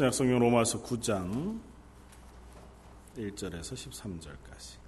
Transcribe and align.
신약성경 0.00 0.38
로마서 0.38 0.82
9장 0.82 1.60
1절에서 3.18 3.74
13절까지 3.74 4.78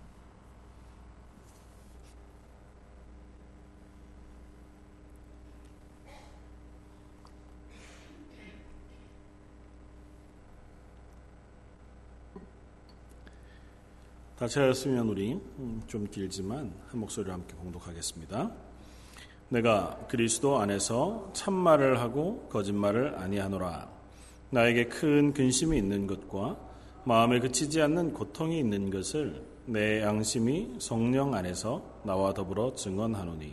다 14.38 14.48
찾았으면 14.48 15.08
우리 15.08 15.34
음, 15.34 15.82
좀 15.88 16.06
길지만 16.06 16.72
한 16.88 17.00
목소리로 17.00 17.34
함께 17.34 17.54
공독하겠습니다. 17.56 18.50
내가 19.50 20.06
그리스도 20.08 20.58
안에서 20.58 21.30
참말을 21.34 22.00
하고 22.00 22.48
거짓말을 22.48 23.18
아니하노라. 23.18 23.91
나에게 24.52 24.84
큰 24.84 25.32
근심이 25.32 25.78
있는 25.78 26.06
것과 26.06 26.58
마음에 27.04 27.40
그치지 27.40 27.80
않는 27.80 28.12
고통이 28.12 28.58
있는 28.58 28.90
것을 28.90 29.42
내 29.64 30.02
양심이 30.02 30.74
성령 30.78 31.32
안에서 31.32 31.82
나와 32.04 32.34
더불어 32.34 32.74
증언하노니 32.74 33.50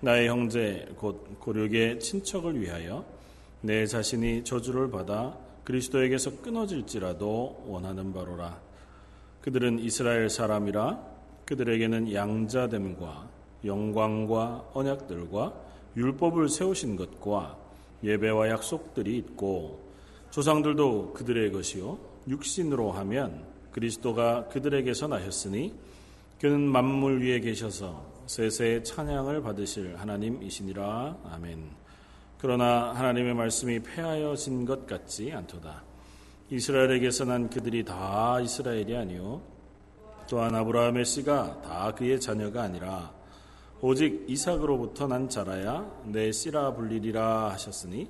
나의 0.00 0.28
형제 0.28 0.88
곧 0.96 1.38
고륙의 1.38 2.00
친척을 2.00 2.58
위하여 2.58 3.04
내 3.60 3.84
자신이 3.84 4.44
저주를 4.44 4.90
받아 4.90 5.36
그리스도에게서 5.64 6.40
끊어질지라도 6.40 7.64
원하는 7.66 8.14
바로라. 8.14 8.58
그들은 9.42 9.80
이스라엘 9.80 10.30
사람이라 10.30 10.98
그들에게는 11.44 12.14
양자됨과 12.14 13.28
영광과 13.66 14.70
언약들과 14.72 15.52
율법을 15.94 16.48
세우신 16.48 16.96
것과 16.96 17.58
예배와 18.02 18.48
약속들이 18.48 19.18
있고 19.18 19.85
조상들도 20.30 21.12
그들의 21.14 21.52
것이요 21.52 21.98
육신으로 22.28 22.92
하면 22.92 23.46
그리스도가 23.72 24.48
그들에게서 24.48 25.08
나셨으니 25.08 25.74
그는 26.40 26.60
만물 26.60 27.22
위에 27.22 27.40
계셔서 27.40 28.04
세세의 28.26 28.84
찬양을 28.84 29.42
받으실 29.42 29.96
하나님이시니라 29.96 31.18
아멘. 31.24 31.70
그러나 32.38 32.92
하나님의 32.92 33.34
말씀이 33.34 33.80
폐하여진 33.80 34.64
것 34.66 34.86
같지 34.86 35.32
않도다. 35.32 35.84
이스라엘에게서 36.50 37.24
난 37.24 37.48
그들이 37.48 37.84
다 37.84 38.38
이스라엘이 38.40 38.96
아니요 38.96 39.42
또한 40.28 40.54
아브라함의 40.54 41.04
씨가 41.04 41.62
다 41.62 41.92
그의 41.94 42.20
자녀가 42.20 42.62
아니라 42.62 43.12
오직 43.80 44.24
이삭으로부터 44.28 45.06
난 45.06 45.28
자라야 45.28 46.02
내 46.04 46.32
씨라 46.32 46.74
불리리라 46.74 47.50
하셨으니 47.50 48.08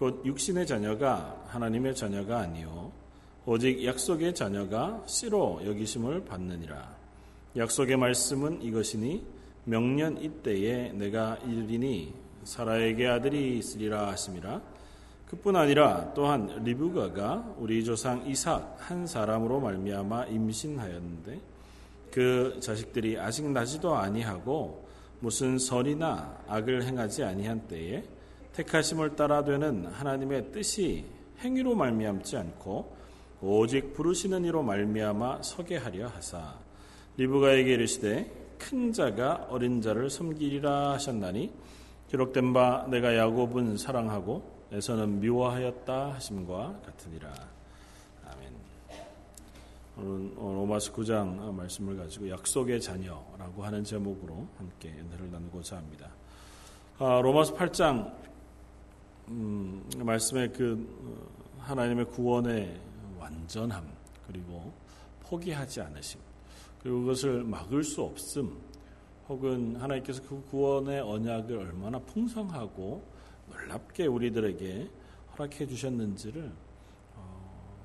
곧 0.00 0.24
육신의 0.24 0.66
자녀가 0.66 1.44
하나님의 1.48 1.94
자녀가 1.94 2.38
아니요. 2.38 2.90
오직 3.44 3.84
약속의 3.84 4.34
자녀가 4.34 5.04
씨로 5.06 5.60
여기심을 5.62 6.24
받느니라. 6.24 6.96
약속의 7.58 7.98
말씀은 7.98 8.62
이것이니 8.62 9.22
명년 9.64 10.16
이때에 10.16 10.92
내가 10.92 11.36
이르리니 11.46 12.14
사라에게 12.44 13.08
아들이 13.08 13.58
있으리라 13.58 14.08
하심이라. 14.08 14.62
그뿐 15.28 15.54
아니라 15.54 16.14
또한 16.14 16.46
리브가가 16.64 17.56
우리 17.58 17.84
조상 17.84 18.26
이삭 18.26 18.78
한 18.78 19.06
사람으로 19.06 19.60
말미암아 19.60 20.28
임신하였는데 20.28 21.40
그 22.10 22.58
자식들이 22.62 23.18
아직 23.18 23.46
나지도 23.50 23.94
아니하고 23.96 24.82
무슨 25.20 25.58
설이나 25.58 26.38
악을 26.48 26.84
행하지 26.84 27.22
아니한 27.22 27.68
때에 27.68 28.02
택하심을 28.54 29.16
따라 29.16 29.44
되는 29.44 29.86
하나님의 29.86 30.52
뜻이 30.52 31.04
행위로 31.40 31.74
말미암지 31.74 32.36
않고 32.36 32.96
오직 33.42 33.94
부르시는 33.94 34.44
이로 34.44 34.62
말미암아 34.62 35.42
서게 35.42 35.76
하려 35.76 36.08
하사 36.08 36.56
리브가에게 37.16 37.72
이르시되 37.74 38.30
큰 38.58 38.92
자가 38.92 39.46
어린 39.50 39.80
자를 39.80 40.10
섬기리라 40.10 40.92
하셨나니 40.92 41.50
기록된 42.08 42.52
바 42.52 42.86
내가 42.90 43.16
야곱은 43.16 43.76
사랑하고 43.76 44.60
에서는 44.72 45.18
미워하였다 45.18 46.14
하심과 46.14 46.80
같으니라. 46.86 47.32
아멘. 48.24 48.54
오늘 49.96 50.36
로마서 50.36 50.92
9장 50.92 51.52
말씀을 51.52 51.96
가지고 51.96 52.30
약속의 52.30 52.80
자녀라고 52.80 53.64
하는 53.64 53.82
제목으로 53.82 54.46
함께 54.58 54.90
은혜를 54.90 55.32
나누고자 55.32 55.76
합니다. 55.76 56.08
아, 56.98 57.20
로마서 57.20 57.56
8장 57.56 58.12
음, 59.30 59.88
말씀의 59.96 60.52
그 60.52 60.88
어, 61.04 61.60
하나님의 61.60 62.06
구원의 62.06 62.80
완전함 63.16 63.88
그리고 64.26 64.72
포기하지 65.22 65.82
않으심 65.82 66.20
그리고 66.82 67.00
그것을 67.00 67.44
막을 67.44 67.84
수 67.84 68.02
없음 68.02 68.58
혹은 69.28 69.76
하나님께서 69.76 70.20
그 70.22 70.42
구원의 70.50 71.00
언약을 71.02 71.56
얼마나 71.56 72.00
풍성하고 72.00 73.04
놀랍게 73.48 74.06
우리들에게 74.06 74.90
허락해 75.32 75.64
주셨는지를 75.64 76.52
어, 77.14 77.76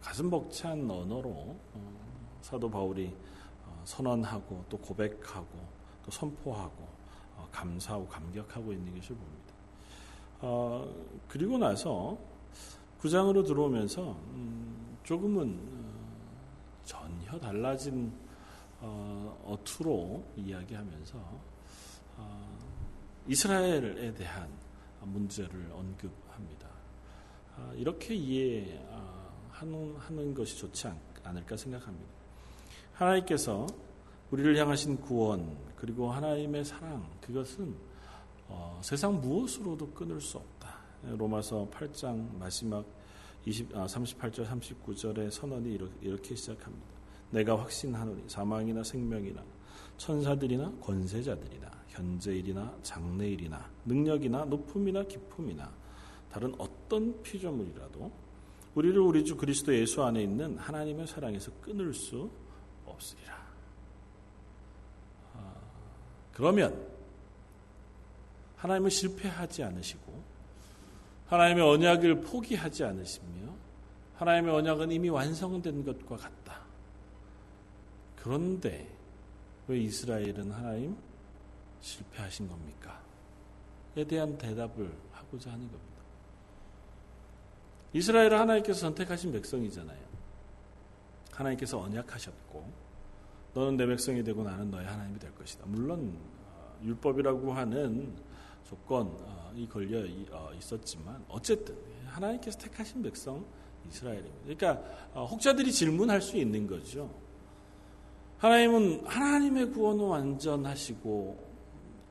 가슴 0.00 0.30
벅찬 0.30 0.88
언어로 0.88 1.30
어, 1.30 2.38
사도 2.42 2.70
바울이 2.70 3.12
어, 3.66 3.82
선언하고 3.84 4.66
또 4.68 4.78
고백하고 4.78 5.48
또 6.04 6.10
선포하고 6.12 6.86
어, 7.36 7.48
감사하고 7.50 8.06
감격하고 8.06 8.72
있는 8.72 8.94
것을 8.94 9.16
봅니다. 9.16 9.39
어, 10.40 10.88
그리고 11.28 11.58
나서 11.58 12.18
구장으로 12.98 13.42
들어오면서 13.42 14.12
음, 14.12 14.96
조금은 15.02 15.58
어, 15.72 16.82
전혀 16.84 17.38
달라진 17.38 18.12
어 18.82 19.58
투로 19.62 20.24
이야기하면서 20.36 21.18
이스라엘에 23.26 24.14
대한 24.14 24.48
문제를 25.02 25.70
언급합니다. 25.72 26.68
아, 27.56 27.72
이렇게 27.76 28.14
이해하는 28.14 28.82
아, 29.62 30.34
것이 30.34 30.56
좋지 30.58 30.88
않을까 31.22 31.56
생각합니다. 31.56 32.10
하나님께서 32.94 33.66
우리를 34.30 34.56
향하신 34.56 35.00
구원 35.00 35.56
그리고 35.76 36.10
하나님의 36.10 36.64
사랑 36.64 37.08
그것은 37.20 37.74
어, 38.50 38.80
세상 38.82 39.20
무엇으로도 39.20 39.92
끊을 39.92 40.20
수 40.20 40.36
없다. 40.38 40.78
로마서 41.02 41.68
8장 41.70 42.36
마지막 42.36 42.84
20, 43.46 43.74
아, 43.74 43.86
38절 43.86 44.46
39절의 44.46 45.30
선언이 45.30 45.72
이렇게, 45.72 45.94
이렇게 46.02 46.34
시작합니다. 46.34 46.86
내가 47.30 47.58
확신하노니 47.58 48.24
사망이나 48.26 48.82
생명이나 48.82 49.42
천사들이나 49.96 50.72
권세자들이나 50.80 51.70
현재일이나 51.88 52.74
장래일이나 52.82 53.70
능력이나 53.86 54.44
높음이나 54.46 55.04
기품이나 55.04 55.70
다른 56.30 56.54
어떤 56.58 57.22
피조물이라도 57.22 58.10
우리를 58.74 58.98
우리 59.00 59.24
주 59.24 59.36
그리스도 59.36 59.74
예수 59.74 60.02
안에 60.02 60.22
있는 60.22 60.58
하나님의 60.58 61.06
사랑에서 61.06 61.50
끊을 61.60 61.94
수 61.94 62.30
없으리라. 62.84 63.34
아, 65.34 65.54
그러면 66.32 66.89
하나님은 68.60 68.90
실패하지 68.90 69.64
않으시고 69.64 70.22
하나님의 71.26 71.64
언약을 71.64 72.20
포기하지 72.20 72.84
않으시며 72.84 73.54
하나님의 74.16 74.54
언약은 74.54 74.92
이미 74.92 75.08
완성된 75.08 75.84
것과 75.84 76.16
같다. 76.16 76.60
그런데 78.16 78.86
왜 79.66 79.78
이스라엘은 79.78 80.50
하나님 80.50 80.96
실패하신 81.80 82.48
겁니까? 82.48 83.00
에 83.96 84.04
대한 84.04 84.36
대답을 84.36 84.92
하고자 85.12 85.52
하는 85.52 85.66
겁니다. 85.66 85.90
이스라엘을 87.94 88.38
하나님께서 88.38 88.80
선택하신 88.80 89.32
백성이잖아요. 89.32 89.98
하나님께서 91.32 91.80
언약하셨고 91.80 92.70
너는 93.54 93.76
내 93.78 93.86
백성이 93.86 94.22
되고 94.22 94.44
나는 94.44 94.70
너의 94.70 94.86
하나님이 94.86 95.18
될 95.18 95.34
것이다. 95.34 95.64
물론 95.66 96.14
어, 96.46 96.78
율법이라고 96.84 97.52
하는 97.52 98.14
조건이 98.64 99.68
걸려 99.68 100.00
어, 100.30 100.50
있었지만 100.58 101.24
어쨌든 101.28 101.76
하나님께서 102.06 102.58
택하신 102.58 103.02
백성 103.02 103.44
이스라엘입니다. 103.88 104.36
그러니까 104.44 104.82
어, 105.14 105.24
혹자들이 105.26 105.72
질문할 105.72 106.20
수 106.20 106.36
있는 106.36 106.66
거죠. 106.66 107.10
하나님은 108.38 109.06
하나님의 109.06 109.70
구원은 109.70 110.04
완전하시고 110.04 111.50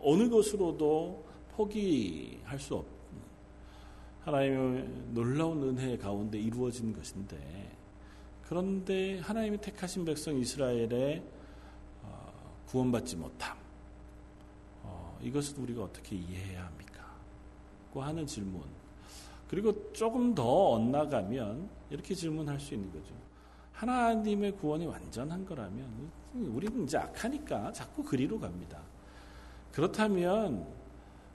어느 0.01 0.30
것으로도 0.30 1.25
포기할 1.56 2.60
수 2.60 2.75
없는 2.75 2.94
하나님의 4.22 4.88
놀라운 5.13 5.63
은혜 5.63 5.98
가운데 5.98 6.40
이루어진 6.40 6.94
것인데 6.94 7.78
그런데 8.44 9.19
하나님이 9.19 9.60
택하신 9.60 10.06
백성 10.06 10.38
이스라엘의 10.38 11.24
어, 12.04 12.63
구원받지 12.68 13.16
못함 13.16 13.56
어, 13.56 13.58
이것을 15.21 15.60
우리가 15.60 15.83
어떻게 15.83 16.16
이해해야 16.16 16.66
합니까? 16.66 17.04
고 17.94 18.01
하는 18.01 18.25
질문 18.25 18.62
그리고 19.50 19.92
조금 19.94 20.36
더 20.36 20.44
엇나가면 20.44 21.69
이렇게 21.89 22.13
질문할 22.13 22.60
수 22.60 22.75
있는 22.75 22.92
거죠. 22.92 23.13
하나님의 23.74 24.51
구원이 24.57 24.86
완전한 24.86 25.45
거라면 25.45 26.12
우리는 26.33 26.83
이제 26.83 26.98
악하니까 26.98 27.71
자꾸 27.71 28.04
그리로 28.04 28.39
갑니다. 28.39 28.80
그렇다면 29.71 30.68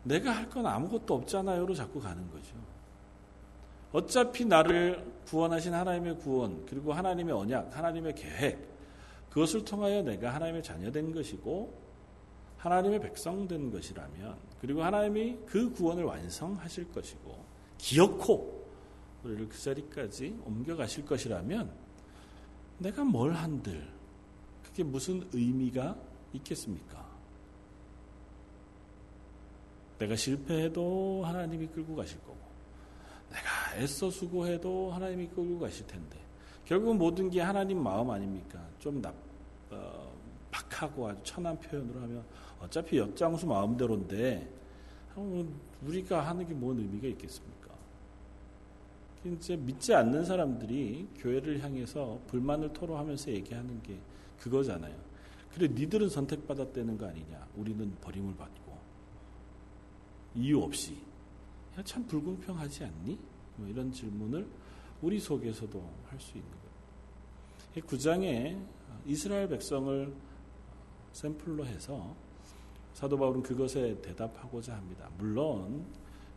내가 0.05 0.31
할 0.33 0.49
건 0.51 0.67
아무것도 0.67 1.15
없잖아요로 1.15 1.75
자꾸 1.75 2.01
가는 2.01 2.31
거죠. 2.31 2.55
어차피 3.93 4.45
나를 4.45 5.05
구원하신 5.27 5.73
하나님의 5.73 6.19
구원, 6.19 6.67
그리고 6.67 6.93
하나님의 6.93 7.35
언약, 7.35 7.77
하나님의 7.77 8.15
계획, 8.15 8.69
그것을 9.31 9.65
통하여 9.65 10.03
내가 10.03 10.35
하나님의 10.35 10.63
자녀된 10.63 11.13
것이고, 11.13 11.84
하나님의 12.65 12.99
백성 12.99 13.47
된 13.47 13.71
것이라면, 13.71 14.39
그리고 14.59 14.83
하나님이 14.83 15.37
그 15.45 15.71
구원을 15.71 16.05
완성하실 16.05 16.93
것이고, 16.93 17.45
기어코 17.77 18.65
우리를 19.23 19.51
그 19.51 19.59
자리까지 19.59 20.41
옮겨가실 20.47 21.05
것이라면, 21.05 21.71
내가 22.79 23.05
뭘 23.05 23.35
한들, 23.35 23.87
그게 24.63 24.83
무슨 24.83 25.29
의미가 25.35 25.95
있겠습니까? 26.33 27.07
내가 29.99 30.17
실패해도 30.17 31.23
하나님이 31.23 31.67
끌고 31.67 31.95
가실 31.95 32.19
거고, 32.21 32.39
내가 33.31 33.77
애써 33.77 34.11
수고해도 34.11 34.91
하나님이 34.91 35.27
끌고 35.29 35.59
가실 35.59 35.87
텐데, 35.87 36.19
결국은 36.65 36.97
모든 36.97 37.29
게 37.29 37.43
하나님 37.43 37.83
마음 37.83 38.09
아닙니까? 38.09 38.67
좀 38.79 39.03
납, 39.03 39.15
어, 39.71 40.15
박하고 40.51 41.09
아주 41.09 41.21
천한 41.25 41.59
표현으로 41.61 42.01
하면 42.01 42.25
어차피 42.65 42.99
역장수 42.99 43.47
마음대로인데, 43.47 44.53
우리가 45.83 46.27
하는 46.27 46.47
게 46.47 46.55
뭔 46.55 46.79
의미가 46.79 47.07
있겠습니까? 47.09 47.55
이제 49.25 49.57
믿지 49.57 49.95
않는 49.95 50.25
사람들이 50.25 51.09
교회를 51.17 51.63
향해서 51.63 52.21
불만을 52.27 52.73
토로하면서 52.73 53.31
얘기하는 53.33 53.83
게 53.83 53.99
그거잖아요. 54.41 54.95
그래, 55.55 55.69
니들은 55.69 56.09
선택받았다는 56.09 56.99
거 56.99 57.07
아니냐? 57.07 57.47
우리는 57.57 57.95
버림을 58.01 58.35
받고. 58.37 58.77
이유 60.35 60.61
없이. 60.61 60.99
야, 61.79 61.83
참 61.85 62.05
불공평하지 62.07 62.85
않니? 62.85 63.19
뭐 63.57 63.69
이런 63.69 63.93
질문을 63.93 64.47
우리 65.01 65.21
속에서도 65.21 65.81
할 66.09 66.21
수 66.21 66.37
있는 66.37 66.51
거예요. 66.51 67.87
9장에 67.87 68.61
이스라엘 69.07 69.49
백성을 69.49 70.13
샘플로 71.13 71.65
해서 71.67 72.15
사도 72.94 73.19
바울은 73.19 73.43
그것에 73.43 74.00
대답하고자 74.00 74.75
합니다. 74.75 75.08
물론 75.19 75.85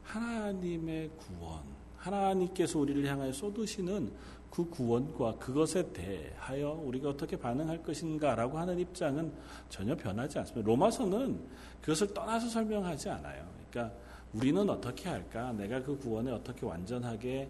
하나님의 0.03 1.11
구원, 1.15 1.61
하나님께서 1.97 2.79
우리를 2.79 3.05
향하여 3.05 3.31
쏟으시는 3.31 4.11
그 4.49 4.67
구원과 4.69 5.35
그것에 5.35 5.91
대하여 5.91 6.71
우리가 6.71 7.09
어떻게 7.09 7.37
반응할 7.37 7.83
것인가라고 7.83 8.57
하는 8.57 8.79
입장은 8.79 9.31
전혀 9.69 9.95
변하지 9.95 10.39
않습니다. 10.39 10.65
로마서는 10.65 11.39
그것을 11.81 12.13
떠나서 12.13 12.49
설명하지 12.49 13.09
않아요. 13.09 13.45
그러니까 13.69 13.95
우리는 14.33 14.67
어떻게 14.69 15.09
할까? 15.09 15.51
내가 15.51 15.81
그 15.83 15.97
구원에 15.97 16.31
어떻게 16.31 16.65
완전하게 16.65 17.49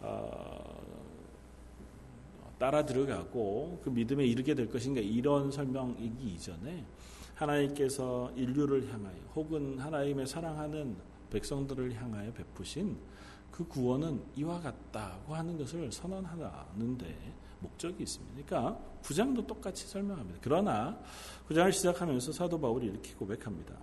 어, 0.00 0.82
따라 2.58 2.84
들어가고 2.86 3.80
그 3.84 3.90
믿음에 3.90 4.24
이르게 4.24 4.54
될 4.54 4.68
것인가 4.70 5.00
이런 5.00 5.50
설명이기 5.50 6.34
이전에 6.34 6.84
하나님께서 7.36 8.32
인류를 8.34 8.92
향하여 8.92 9.16
혹은 9.34 9.78
하나님의 9.78 10.26
사랑하는 10.26 10.96
백성들을 11.30 11.94
향하여 11.94 12.32
베푸신 12.32 12.96
그 13.50 13.66
구원은 13.66 14.22
이와 14.36 14.60
같다고 14.60 15.34
하는 15.34 15.56
것을 15.56 15.90
선언하는데 15.92 17.34
목적이 17.60 18.02
있습니다. 18.02 18.34
그러니까 18.46 18.78
구장도 19.02 19.46
똑같이 19.46 19.86
설명합니다. 19.86 20.40
그러나 20.42 20.98
구장을 21.46 21.72
시작하면서 21.72 22.32
사도 22.32 22.60
바울이 22.60 22.86
이렇게 22.86 23.14
고백합니다. 23.14 23.74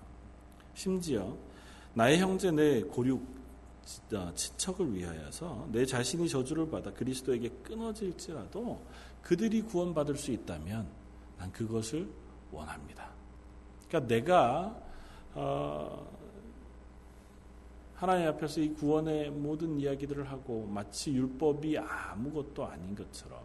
심지어 0.74 1.36
나의 1.94 2.20
형제 2.20 2.52
내 2.52 2.82
고륙 2.82 3.26
지척을 4.36 4.94
위하여서 4.94 5.70
내 5.72 5.86
자신이 5.86 6.30
저주를 6.30 6.70
받아 6.70 6.92
그리스도에게 6.94 7.50
끊어질지라도 7.64 8.82
그들이 9.22 9.62
구원받을 9.62 10.16
수 10.16 10.32
있다면 10.32 10.88
난 11.38 11.52
그것을 11.52 12.08
원합니다. 12.52 13.13
그러니까 13.94 14.08
내가 14.08 14.76
어, 15.36 16.08
하나님 17.94 18.28
앞에서 18.30 18.60
이 18.60 18.74
구원의 18.74 19.30
모든 19.30 19.80
이야기들을 19.80 20.32
하고 20.32 20.66
마치 20.66 21.14
율법이 21.14 21.78
아무것도 21.78 22.66
아닌 22.66 22.96
것처럼 22.96 23.40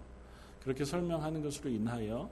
그렇게 0.62 0.86
설명하는 0.86 1.42
것으로 1.42 1.68
인하여 1.68 2.30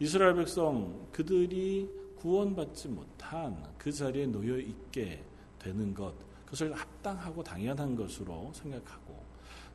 이스라엘 0.00 0.34
백성 0.34 1.06
그들이 1.12 1.88
구원받지 2.16 2.88
못한 2.88 3.64
그 3.78 3.92
자리에 3.92 4.26
놓여 4.26 4.58
있게 4.58 5.24
되는 5.60 5.94
것 5.94 6.12
그것을 6.44 6.72
합당하고 6.74 7.44
당연한 7.44 7.94
것으로 7.94 8.50
생각하고 8.54 9.22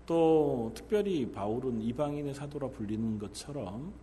또 0.06 0.72
특별히 0.76 1.32
바울은 1.32 1.82
이방인의 1.82 2.34
사도라 2.34 2.68
불리는 2.70 3.18
것처럼 3.18 3.94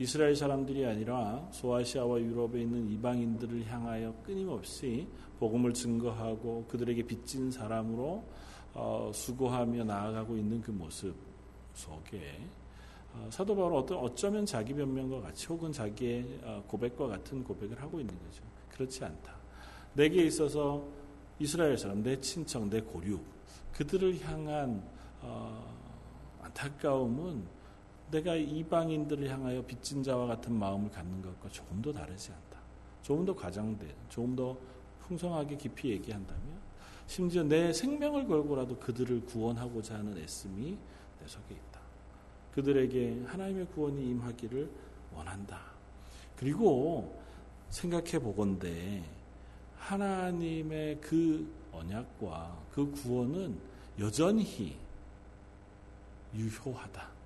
이스라엘 0.00 0.34
사람들이 0.34 0.86
아니라 0.86 1.46
소아시아와 1.52 2.20
유럽에 2.20 2.62
있는 2.62 2.88
이방인들을 2.88 3.66
향하여 3.66 4.14
끊임없이 4.22 5.06
복음을 5.38 5.74
증거하고 5.74 6.64
그들에게 6.68 7.02
빚진 7.02 7.50
사람으로 7.50 8.24
어, 8.72 9.10
수고하며 9.12 9.84
나아가고 9.84 10.38
있는 10.38 10.62
그 10.62 10.70
모습 10.70 11.14
속에 11.74 12.40
어, 13.12 13.28
사도 13.30 13.54
바울은 13.54 13.76
어떤 13.76 13.98
어쩌면 13.98 14.46
자기 14.46 14.72
변명과 14.72 15.20
같이 15.20 15.46
혹은 15.48 15.70
자기의 15.70 16.40
어, 16.44 16.64
고백과 16.66 17.06
같은 17.06 17.44
고백을 17.44 17.82
하고 17.82 18.00
있는 18.00 18.18
거죠. 18.20 18.42
그렇지 18.70 19.04
않다. 19.04 19.34
내게 19.92 20.24
있어서 20.24 20.82
이스라엘 21.38 21.76
사람, 21.76 22.02
내 22.02 22.18
친척, 22.18 22.66
내 22.70 22.80
고륙 22.80 23.22
그들을 23.74 24.18
향한 24.24 24.82
어, 25.20 25.76
안타까움은 26.40 27.59
내가 28.10 28.34
이방인들을 28.34 29.28
향하여 29.28 29.64
빚진 29.64 30.02
자와 30.02 30.26
같은 30.26 30.52
마음을 30.52 30.90
갖는 30.90 31.22
것과 31.22 31.48
조금 31.50 31.80
더 31.80 31.92
다르지 31.92 32.32
않다. 32.32 32.58
조금 33.02 33.24
더 33.24 33.34
과장돼, 33.34 33.94
조금 34.08 34.34
더 34.36 34.56
풍성하게 35.00 35.56
깊이 35.56 35.90
얘기한다면 35.90 36.60
심지어 37.06 37.42
내 37.42 37.72
생명을 37.72 38.26
걸고라도 38.26 38.76
그들을 38.78 39.26
구원하고자 39.26 39.96
하는 39.96 40.16
애씀이 40.18 40.76
내 41.20 41.26
속에 41.26 41.54
있다. 41.54 41.80
그들에게 42.54 43.24
하나님의 43.26 43.66
구원이 43.66 44.10
임하기를 44.10 44.70
원한다. 45.14 45.60
그리고 46.36 47.20
생각해 47.68 48.18
보건대 48.18 49.02
하나님의 49.76 51.00
그 51.00 51.52
언약과 51.72 52.58
그 52.72 52.90
구원은 52.92 53.58
여전히 53.98 54.76
유효하다. 56.34 57.19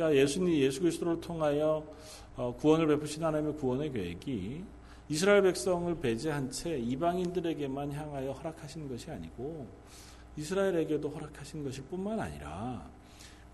그러니까 0.00 0.18
예수님 0.18 0.54
예수 0.54 0.80
그리스도를 0.80 1.20
통하여 1.20 1.84
어, 2.34 2.54
구원을 2.56 2.86
베푸신 2.86 3.22
하나님의 3.22 3.56
구원의 3.58 3.92
계획이 3.92 4.64
이스라엘 5.10 5.42
백성을 5.42 5.94
배제한 6.00 6.50
채 6.50 6.78
이방인들에게만 6.78 7.92
향하여 7.92 8.32
허락하신 8.32 8.88
것이 8.88 9.10
아니고 9.10 9.68
이스라엘에게도 10.38 11.10
허락하신 11.10 11.64
것일 11.64 11.84
뿐만 11.84 12.18
아니라 12.18 12.88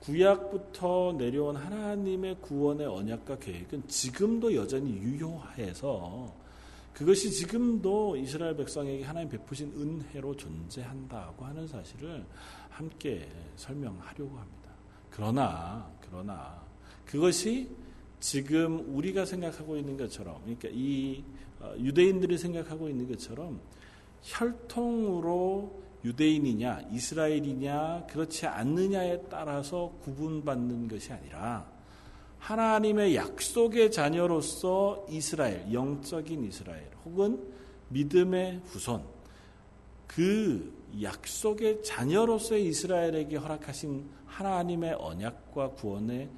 구약부터 0.01 1.17
내려온 1.19 1.57
하나님의 1.57 2.37
구원의 2.43 2.87
언약과 2.87 3.39
계획은 3.39 3.89
지금도 3.89 4.55
여전히 4.55 4.93
유효해서 4.93 6.33
그것이 6.93 7.33
지금도 7.33 8.17
이스라엘 8.19 8.57
백성에게 8.57 9.03
하나님 9.03 9.31
베푸신 9.31 9.73
은혜로 9.77 10.37
존재한다고 10.37 11.45
하는 11.45 11.67
사실을 11.67 12.25
함께 12.71 13.29
설명하려고 13.57 14.39
합니다. 14.39 14.57
그러나 15.11 15.96
그러나 16.09 16.61
그것이 17.05 17.69
지금 18.21 18.95
우리가 18.97 19.25
생각하고 19.25 19.77
있는 19.77 19.97
것처럼 19.97 20.41
그러니까 20.43 20.69
이 20.73 21.23
어, 21.61 21.75
유대인들이 21.79 22.39
생각하고 22.39 22.89
있는 22.89 23.09
것처럼 23.09 23.61
혈통으로 24.23 25.83
유대인이냐 26.05 26.89
이스라엘이냐 26.93 28.07
그렇지 28.11 28.47
않느냐에 28.47 29.23
따라서 29.31 29.93
구분받는 30.03 30.89
것이 30.89 31.13
아니라 31.13 31.67
하나님의 32.39 33.17
약속의 33.17 33.91
자녀로서 33.91 35.07
이스라엘 35.09 35.73
영적인 35.73 36.45
이스라엘 36.45 36.91
혹은 37.05 37.43
믿음의 37.89 38.63
후손 38.67 39.03
그 40.07 40.73
약속의 41.03 41.83
자녀로서의 41.83 42.67
이스라엘에게 42.67 43.37
허락하신 43.37 44.05
하나님의 44.37 44.93
언약과 44.99 45.71
구원의 45.71 46.29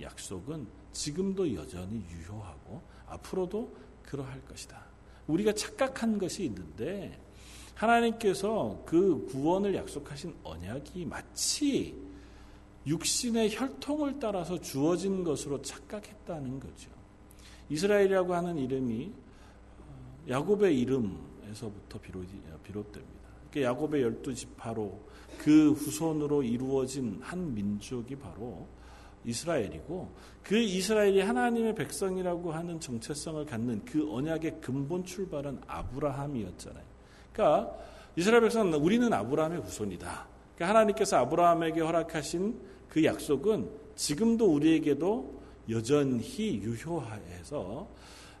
약속은 0.00 0.66
지금도 0.92 1.54
여전히 1.54 2.04
유효하고 2.10 2.82
앞으로도 3.06 3.72
그러할 4.02 4.44
것이다. 4.46 4.84
우리가 5.28 5.52
착각한 5.52 6.18
것이 6.18 6.44
있는데 6.44 7.20
하나님께서 7.74 8.82
그 8.84 9.26
구원을 9.26 9.76
약속하신 9.76 10.34
언약이 10.42 11.04
마치 11.04 11.96
육신의 12.84 13.54
혈통을 13.54 14.18
따라서 14.18 14.60
주어진 14.60 15.22
것으로 15.22 15.62
착각했다는 15.62 16.58
거죠. 16.58 16.90
이스라엘이라고 17.68 18.34
하는 18.34 18.58
이름이 18.58 19.12
어, 19.78 20.24
야곱의 20.28 20.80
이름에서부터 20.80 22.00
비롯됩니다. 22.00 23.28
그러니까 23.50 23.70
야곱의 23.70 24.02
열두 24.02 24.34
지파로 24.34 25.05
그 25.38 25.72
후손으로 25.72 26.42
이루어진 26.42 27.18
한 27.22 27.54
민족이 27.54 28.16
바로 28.16 28.66
이스라엘이고 29.24 30.08
그 30.42 30.56
이스라엘이 30.56 31.20
하나님의 31.20 31.74
백성이라고 31.74 32.52
하는 32.52 32.78
정체성을 32.78 33.44
갖는 33.46 33.84
그 33.84 34.12
언약의 34.12 34.60
근본 34.60 35.04
출발은 35.04 35.60
아브라함이었잖아요. 35.66 36.84
그러니까 37.32 37.76
이스라엘 38.14 38.42
백성은 38.42 38.74
우리는 38.74 39.12
아브라함의 39.12 39.60
후손이다. 39.62 40.28
그러니까 40.54 40.68
하나님께서 40.68 41.18
아브라함에게 41.18 41.80
허락하신 41.80 42.60
그 42.88 43.04
약속은 43.04 43.68
지금도 43.96 44.46
우리에게도 44.46 45.42
여전히 45.68 46.60
유효해서 46.62 47.88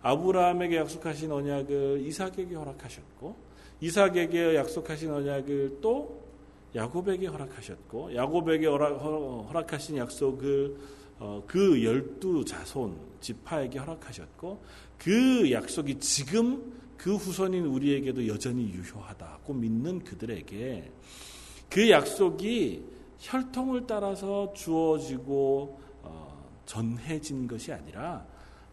아브라함에게 0.02 0.76
약속하신 0.76 1.32
언약을 1.32 2.00
이삭에게 2.06 2.54
허락하셨고 2.54 3.36
이삭에게 3.80 4.54
약속하신 4.54 5.10
언약을 5.10 5.78
또 5.80 6.25
야곱에게 6.74 7.26
허락하셨고 7.26 8.14
야곱에게 8.14 8.66
허락, 8.66 9.72
하신 9.72 9.96
약속을 9.96 10.76
어, 11.18 11.42
그 11.46 11.82
열두 11.82 12.44
자손 12.44 12.98
지파에게 13.20 13.78
허락하셨고 13.78 14.62
그 14.98 15.50
약속이 15.50 15.98
지금 15.98 16.74
그 16.96 17.14
후손인 17.14 17.64
우리에게도 17.66 18.26
여전히 18.26 18.68
유효하다고 18.70 19.54
믿는 19.54 20.04
그들에게 20.04 20.90
그 21.70 21.90
약속이 21.90 22.84
혈통을 23.18 23.86
따라서 23.86 24.52
주어지고 24.52 25.80
어, 26.02 26.60
전해진 26.66 27.46
것이 27.46 27.72
아니라 27.72 28.26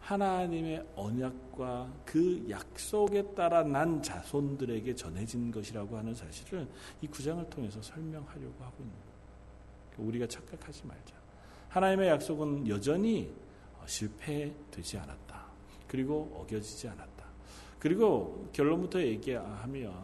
하나님의 0.04 0.86
언약과 0.96 1.90
그 2.04 2.46
약속에 2.50 3.34
따라 3.34 3.62
난 3.62 4.02
자손들에게 4.02 4.94
전해진 4.94 5.50
것이라고 5.50 5.96
하는 5.96 6.14
사실을 6.14 6.68
이 7.00 7.06
구장을 7.06 7.48
통해서 7.48 7.80
설명하려고 7.80 8.62
하고 8.62 8.76
있는 8.80 8.92
거예요. 8.92 10.08
우리가 10.08 10.26
착각하지 10.26 10.86
말자. 10.86 11.14
하나님의 11.70 12.08
약속은 12.10 12.68
여전히 12.68 13.32
실패되지 13.86 14.98
않았다. 14.98 15.46
그리고 15.88 16.36
어겨지지 16.38 16.88
않았다. 16.88 17.24
그리고 17.78 18.48
결론부터 18.52 19.00
얘기하면 19.00 19.94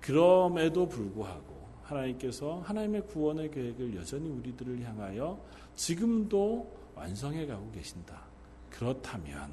그럼에도 0.00 0.86
불구하고 0.86 1.66
하나님께서 1.82 2.60
하나님의 2.60 3.06
구원의 3.06 3.50
계획을 3.50 3.96
여전히 3.96 4.28
우리들을 4.28 4.82
향하여 4.82 5.42
지금도 5.76 6.76
완성해 6.94 7.46
가고 7.46 7.70
계신다. 7.72 8.27
그렇다면 8.78 9.52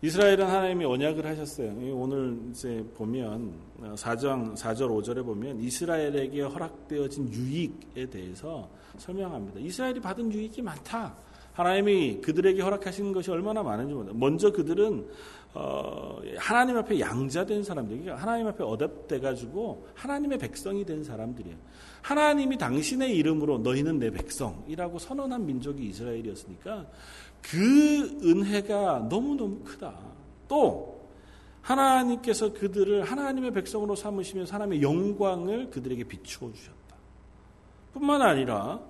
이스라엘은 0.00 0.46
하나님이 0.46 0.86
언약을 0.86 1.26
하셨어요. 1.26 1.68
오늘 1.94 2.40
이제 2.50 2.82
보면 2.94 3.52
4장 3.94 4.56
4절 4.56 4.88
5절에 4.88 5.22
보면 5.22 5.60
이스라엘에게 5.60 6.40
허락되어진 6.40 7.30
유익에 7.30 8.06
대해서 8.08 8.70
설명합니다. 8.96 9.60
이스라엘이 9.60 10.00
받은 10.00 10.32
유익이 10.32 10.62
많다. 10.62 11.14
하나님이 11.60 12.20
그들에게 12.22 12.60
허락하신 12.62 13.12
것이 13.12 13.30
얼마나 13.30 13.62
많은지 13.62 13.92
모릅니다. 13.92 14.18
먼저 14.18 14.50
그들은 14.50 15.06
어, 15.52 16.20
하나님 16.38 16.76
앞에 16.76 17.00
양자된 17.00 17.64
사람들, 17.64 17.98
그러니까 17.98 18.22
하나님 18.22 18.46
앞에 18.46 18.62
어답돼 18.62 19.20
가지고 19.20 19.86
하나님의 19.94 20.38
백성이 20.38 20.84
된 20.84 21.02
사람들이에요. 21.02 21.56
하나님이 22.02 22.56
당신의 22.56 23.16
이름으로 23.16 23.58
너희는 23.58 23.98
내 23.98 24.10
백성이라고 24.10 24.98
선언한 24.98 25.44
민족이 25.44 25.84
이스라엘이었으니까 25.86 26.86
그 27.42 28.20
은혜가 28.22 29.08
너무너무 29.10 29.60
크다. 29.64 29.98
또 30.48 31.00
하나님께서 31.62 32.52
그들을 32.52 33.04
하나님의 33.04 33.52
백성으로 33.52 33.96
삼으시면서 33.96 34.54
하나님의 34.54 34.82
영광을 34.82 35.70
그들에게 35.70 36.04
비추어 36.04 36.52
주셨다. 36.52 36.96
뿐만 37.92 38.22
아니라 38.22 38.80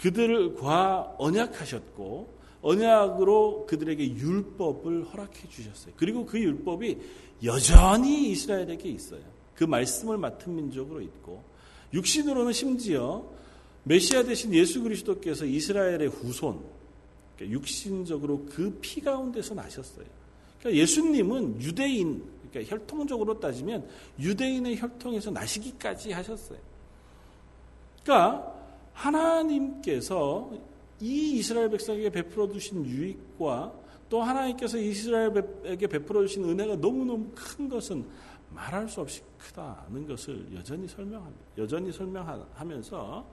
그들과 0.00 1.14
언약하셨고 1.18 2.34
언약으로 2.62 3.66
그들에게 3.66 4.14
율법을 4.16 5.04
허락해 5.04 5.48
주셨어요. 5.48 5.94
그리고 5.96 6.24
그 6.24 6.38
율법이 6.38 6.98
여전히 7.44 8.30
이스라엘에게 8.30 8.88
있어요. 8.88 9.20
그 9.54 9.64
말씀을 9.64 10.16
맡은 10.18 10.54
민족으로 10.56 11.00
있고 11.02 11.44
육신으로는 11.92 12.52
심지어 12.52 13.24
메시아 13.84 14.22
대신 14.24 14.52
예수 14.54 14.82
그리스도께서 14.82 15.44
이스라엘의 15.44 16.08
후손, 16.08 16.58
그러니까 17.36 17.58
육신적으로 17.58 18.46
그 18.46 18.78
피 18.80 19.00
가운데서 19.00 19.54
나셨어요. 19.54 20.06
그러니까 20.58 20.80
예수님은 20.80 21.60
유대인, 21.60 22.24
그러니까 22.50 22.74
혈통적으로 22.74 23.38
따지면 23.38 23.86
유대인의 24.18 24.78
혈통에서 24.78 25.30
나시기까지 25.30 26.12
하셨어요. 26.12 26.58
그러니까 28.02 28.53
하나님께서 28.94 30.50
이 31.00 31.36
이스라엘 31.36 31.68
백성에게 31.70 32.10
베풀어 32.10 32.48
주신 32.48 32.86
유익과 32.86 33.72
또 34.08 34.22
하나님께서 34.22 34.78
이스라엘에게 34.78 35.86
베풀어 35.86 36.22
주신 36.22 36.44
은혜가 36.48 36.76
너무너무 36.76 37.26
큰 37.34 37.68
것은 37.68 38.04
말할 38.50 38.88
수 38.88 39.00
없이 39.00 39.20
크다는 39.38 40.06
것을 40.06 40.46
여전히 40.54 40.86
설명합니다. 40.86 41.44
여전히 41.58 41.92
설명하면서 41.92 43.26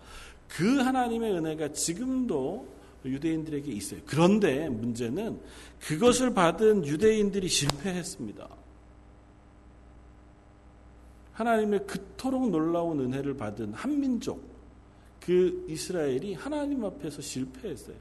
그 0.48 0.78
하나님의 0.80 1.34
은혜가 1.34 1.72
지금도 1.72 2.68
유대인들에게 3.06 3.72
있어요. 3.72 4.02
그런데 4.06 4.70
문제는 4.70 5.40
그것을 5.80 6.34
받은 6.34 6.86
유대인들이 6.86 7.48
실패했습니다. 7.48 8.50
하나님의 11.34 11.88
그토록 11.88 12.50
놀라운 12.50 13.00
은혜를 13.00 13.36
받은 13.38 13.74
한민족, 13.74 14.51
그 15.22 15.66
이스라엘이 15.70 16.34
하나님 16.34 16.84
앞에서 16.84 17.22
실패했어요. 17.22 17.96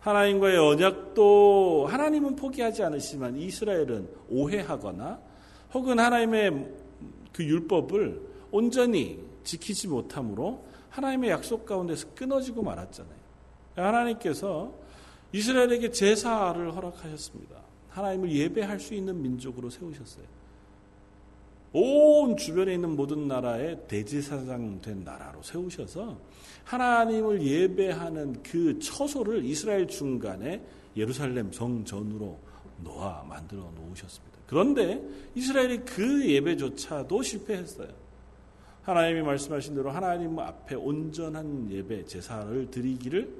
하나님과의 0.00 0.56
언약도 0.56 1.86
하나님은 1.86 2.36
포기하지 2.36 2.82
않으시지만 2.82 3.36
이스라엘은 3.36 4.08
오해하거나 4.30 5.20
혹은 5.74 5.98
하나님의 5.98 6.68
그 7.32 7.44
율법을 7.44 8.20
온전히 8.50 9.22
지키지 9.44 9.88
못함으로 9.88 10.64
하나님의 10.88 11.30
약속 11.30 11.66
가운데서 11.66 12.14
끊어지고 12.14 12.62
말았잖아요. 12.62 13.20
하나님께서 13.76 14.74
이스라엘에게 15.32 15.90
제사를 15.90 16.74
허락하셨습니다. 16.74 17.56
하나님을 17.90 18.32
예배할 18.32 18.80
수 18.80 18.94
있는 18.94 19.20
민족으로 19.20 19.70
세우셨어요. 19.70 20.39
온 21.72 22.36
주변에 22.36 22.74
있는 22.74 22.96
모든 22.96 23.28
나라의 23.28 23.80
대제사장 23.86 24.80
된 24.80 25.04
나라로 25.04 25.42
세우셔서 25.42 26.18
하나님을 26.64 27.42
예배하는 27.42 28.42
그 28.42 28.78
처소를 28.78 29.44
이스라엘 29.44 29.86
중간에 29.86 30.62
예루살렘 30.96 31.52
성전으로 31.52 32.38
놓아 32.82 33.24
만들어 33.24 33.70
놓으셨습니다. 33.76 34.38
그런데 34.46 35.00
이스라엘이 35.34 35.78
그 35.84 36.28
예배조차도 36.28 37.22
실패했어요. 37.22 37.88
하나님이 38.82 39.22
말씀하신 39.22 39.76
대로 39.76 39.90
하나님 39.90 40.38
앞에 40.38 40.74
온전한 40.74 41.70
예배, 41.70 42.06
제사를 42.06 42.70
드리기를 42.70 43.32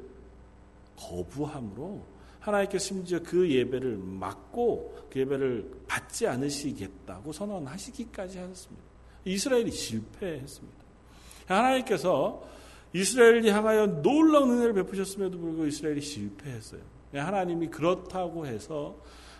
거부함으로 0.96 2.00
하나님께 2.40 2.78
심지어 2.78 3.20
그 3.22 3.50
예배를 3.50 3.96
막고 3.98 5.08
그 5.10 5.20
예배를 5.20 5.82
받지 5.86 6.26
않으시겠다고 6.26 7.32
선언하시기까지 7.32 8.38
하셨습니다. 8.38 8.82
이스라엘이 9.24 9.70
실패했습니다. 9.70 10.80
하나님께서 11.46 12.42
이스라엘을 12.92 13.44
향하여 13.46 13.86
놀라운 14.02 14.50
은혜를 14.52 14.72
베푸셨음에도 14.74 15.38
불구하고 15.38 15.66
이스라엘이 15.66 16.00
실패했어요. 16.00 16.80
하나님이 17.12 17.68
그렇다고 17.68 18.46
해서 18.46 18.96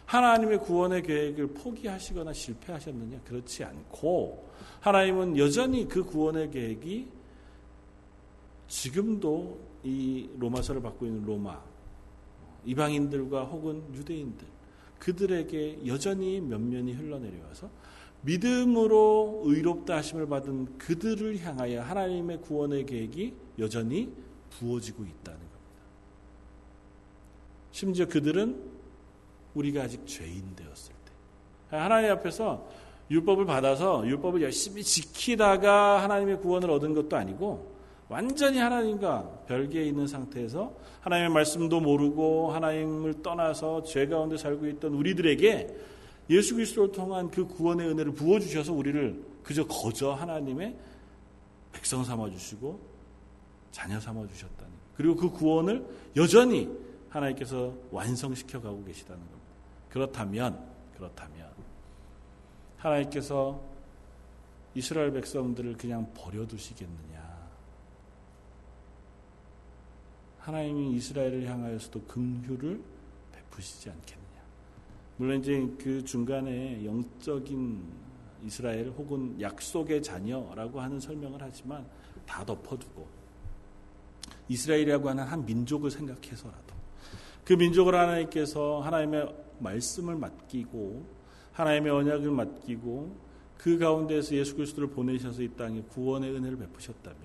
하나님의 0.06 0.58
구원의 0.58 1.02
계획을 1.02 1.48
포기하시거나 1.54 2.32
실패하셨느냐? 2.32 3.20
그렇지 3.24 3.64
않고 3.64 4.50
하나님은 4.80 5.38
여전히 5.38 5.86
그 5.86 6.04
구원의 6.04 6.50
계획이 6.50 7.08
지금도 8.66 9.58
이 9.84 10.28
로마서를 10.38 10.82
받고 10.82 11.06
있는 11.06 11.24
로마 11.24 11.62
이방인들과 12.64 13.44
혹은 13.44 13.82
유대인들 13.94 14.46
그들에게 14.98 15.86
여전히 15.86 16.40
면면이 16.40 16.92
흘러내려와서 16.92 17.70
믿음으로 18.22 19.42
의롭다 19.46 19.96
하심을 19.96 20.26
받은 20.26 20.78
그들을 20.78 21.38
향하여 21.40 21.82
하나님의 21.82 22.42
구원의 22.42 22.84
계획이 22.84 23.34
여전히 23.58 24.12
부어지고 24.50 25.04
있다는 25.04 25.38
겁니다. 25.38 25.50
심지어 27.72 28.06
그들은 28.06 28.62
우리가 29.54 29.84
아직 29.84 30.06
죄인 30.06 30.54
되었을 30.54 30.94
때 31.70 31.76
하나님 31.76 32.10
앞에서 32.10 32.68
율법을 33.10 33.46
받아서 33.46 34.06
율법을 34.06 34.42
열심히 34.42 34.82
지키다가 34.84 36.02
하나님의 36.02 36.40
구원을 36.40 36.70
얻은 36.70 36.94
것도 36.94 37.16
아니고 37.16 37.69
완전히 38.10 38.58
하나님과 38.58 39.44
별개에 39.46 39.84
있는 39.84 40.08
상태에서 40.08 40.74
하나님의 41.00 41.30
말씀도 41.30 41.80
모르고 41.80 42.50
하나님을 42.50 43.22
떠나서 43.22 43.84
죄 43.84 44.06
가운데 44.08 44.36
살고 44.36 44.66
있던 44.66 44.94
우리들에게 44.94 45.76
예수 46.28 46.56
그리스도를 46.56 46.90
통한 46.90 47.30
그 47.30 47.46
구원의 47.46 47.88
은혜를 47.88 48.12
부어 48.12 48.40
주셔서 48.40 48.72
우리를 48.72 49.24
그저 49.44 49.64
거저 49.64 50.12
하나님의 50.12 50.76
백성 51.72 52.02
삼아 52.02 52.30
주시고 52.30 52.80
자녀 53.70 54.00
삼아 54.00 54.26
주셨다니. 54.26 54.72
그리고 54.96 55.14
그 55.14 55.30
구원을 55.30 55.86
여전히 56.16 56.68
하나님께서 57.10 57.72
완성시켜 57.92 58.60
가고 58.60 58.84
계시다는 58.84 59.20
겁니다. 59.20 59.40
그렇다면 59.88 60.58
그렇다면 60.96 61.48
하나님께서 62.76 63.60
이스라엘 64.74 65.12
백성들을 65.12 65.76
그냥 65.76 66.08
버려 66.12 66.44
두시겠느냐? 66.46 67.09
하나님이 70.40 70.92
이스라엘을 70.96 71.46
향하여서도 71.46 72.02
긍휼을 72.02 72.80
베푸시지 73.32 73.90
않겠느냐? 73.90 74.40
물론 75.16 75.40
이제 75.40 75.68
그 75.78 76.02
중간에 76.04 76.84
영적인 76.84 77.82
이스라엘 78.44 78.88
혹은 78.88 79.38
약속의 79.40 80.02
자녀라고 80.02 80.80
하는 80.80 80.98
설명을 80.98 81.40
하지만 81.42 81.86
다 82.26 82.44
덮어두고 82.44 83.06
이스라엘이라고 84.48 85.10
하는 85.10 85.24
한 85.24 85.44
민족을 85.44 85.90
생각해서라도 85.90 86.74
그 87.44 87.52
민족을 87.52 87.94
하나님께서 87.94 88.80
하나님의 88.80 89.34
말씀을 89.58 90.16
맡기고 90.16 91.04
하나님의 91.52 91.92
언약을 91.92 92.30
맡기고 92.30 93.30
그 93.58 93.78
가운데에서 93.78 94.34
예수 94.36 94.56
그리스도를 94.56 94.88
보내셔서 94.88 95.42
이 95.42 95.48
땅에 95.50 95.82
구원의 95.82 96.34
은혜를 96.34 96.56
베푸셨다면 96.56 97.20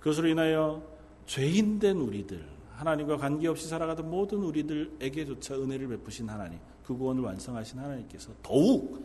그것으로 0.00 0.28
인하여 0.28 0.95
죄인된 1.26 1.96
우리들 1.96 2.46
하나님과 2.74 3.16
관계없이 3.16 3.68
살아가던 3.68 4.08
모든 4.10 4.38
우리들에게조차 4.38 5.56
은혜를 5.56 5.88
베푸신 5.88 6.28
하나님 6.28 6.58
그 6.84 6.96
구원을 6.96 7.22
완성하신 7.22 7.78
하나님께서 7.78 8.32
더욱 8.42 9.04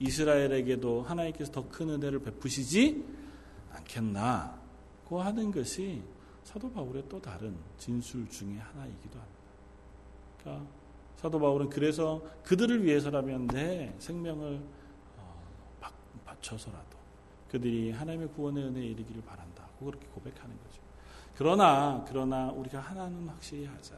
이스라엘에게도 0.00 1.02
하나님께서 1.02 1.52
더 1.52 1.68
큰 1.68 1.90
은혜를 1.90 2.20
베푸시지 2.20 3.04
않겠나고 3.72 5.20
하는 5.20 5.52
것이 5.52 6.02
사도 6.42 6.70
바울의 6.72 7.04
또 7.08 7.20
다른 7.20 7.54
진술 7.78 8.28
중의 8.28 8.58
하나이기도 8.58 9.18
합니다. 9.18 9.40
그러니까 10.38 10.66
사도 11.16 11.38
바울은 11.38 11.68
그래서 11.68 12.22
그들을 12.44 12.82
위해서라면 12.82 13.46
내 13.48 13.94
생명을 13.98 14.60
어, 15.18 15.44
바쳐서라도 16.24 16.98
그들이 17.50 17.90
하나님의 17.92 18.28
구원의 18.28 18.64
은혜에 18.64 18.86
이르기를 18.86 19.22
바란다고 19.22 19.84
그렇게 19.86 20.06
고백하는 20.08 20.56
거죠. 20.64 20.69
그러나 21.40 22.04
그러나 22.06 22.50
우리가 22.50 22.80
하나는 22.80 23.26
확실히 23.26 23.64
하자. 23.64 23.94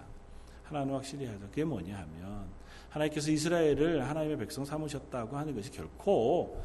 하나는 0.62 0.94
확실히 0.94 1.26
하자. 1.26 1.40
그게 1.46 1.64
뭐냐 1.64 1.99
하면 1.99 2.46
하나님께서 2.88 3.32
이스라엘을 3.32 4.08
하나님의 4.08 4.38
백성 4.38 4.64
삼으셨다고 4.64 5.37
하는 5.37 5.52
것이 5.52 5.72
결코 5.72 6.62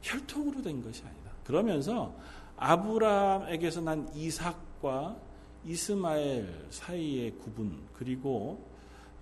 혈통으로 0.00 0.62
된 0.62 0.82
것이 0.82 1.02
아니다. 1.04 1.32
그러면서 1.44 2.16
아브라함에게서 2.56 3.82
난 3.82 4.08
이삭과 4.14 5.18
이스마엘 5.66 6.64
사이의 6.70 7.32
구분 7.32 7.78
그리고 7.92 8.66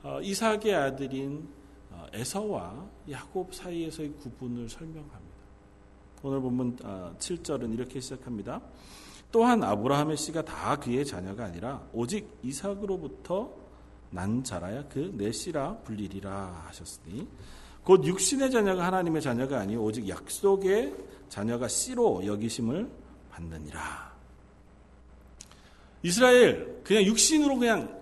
어, 0.04 0.20
이삭의 0.22 0.76
아들인 0.76 1.48
어, 1.90 2.06
에서와 2.12 2.88
야곱 3.10 3.52
사이에서의 3.52 4.12
구분을 4.12 4.68
설명합니다. 4.68 5.34
오늘 6.22 6.40
본문 6.40 6.76
7절은 6.76 7.64
어, 7.64 7.74
이렇게 7.74 7.98
시작합니다. 7.98 8.60
또한 9.34 9.64
아브라함의 9.64 10.16
씨가 10.16 10.44
다 10.44 10.76
그의 10.76 11.04
자녀가 11.04 11.46
아니라 11.46 11.82
오직 11.92 12.38
이삭으로부터 12.44 13.50
난 14.10 14.44
자라야 14.44 14.86
그 14.86 15.12
내 15.12 15.32
씨라 15.32 15.78
불리리라 15.78 16.66
하셨으니 16.68 17.26
곧 17.82 18.06
육신의 18.06 18.52
자녀가 18.52 18.86
하나님의 18.86 19.20
자녀가 19.20 19.58
아니 19.58 19.74
오직 19.74 20.08
약속의 20.08 20.94
자녀가 21.28 21.66
씨로 21.66 22.24
여기심을 22.24 22.88
받느니라. 23.32 24.14
이스라엘 26.04 26.80
그냥 26.84 27.02
육신으로 27.02 27.58
그냥 27.58 28.00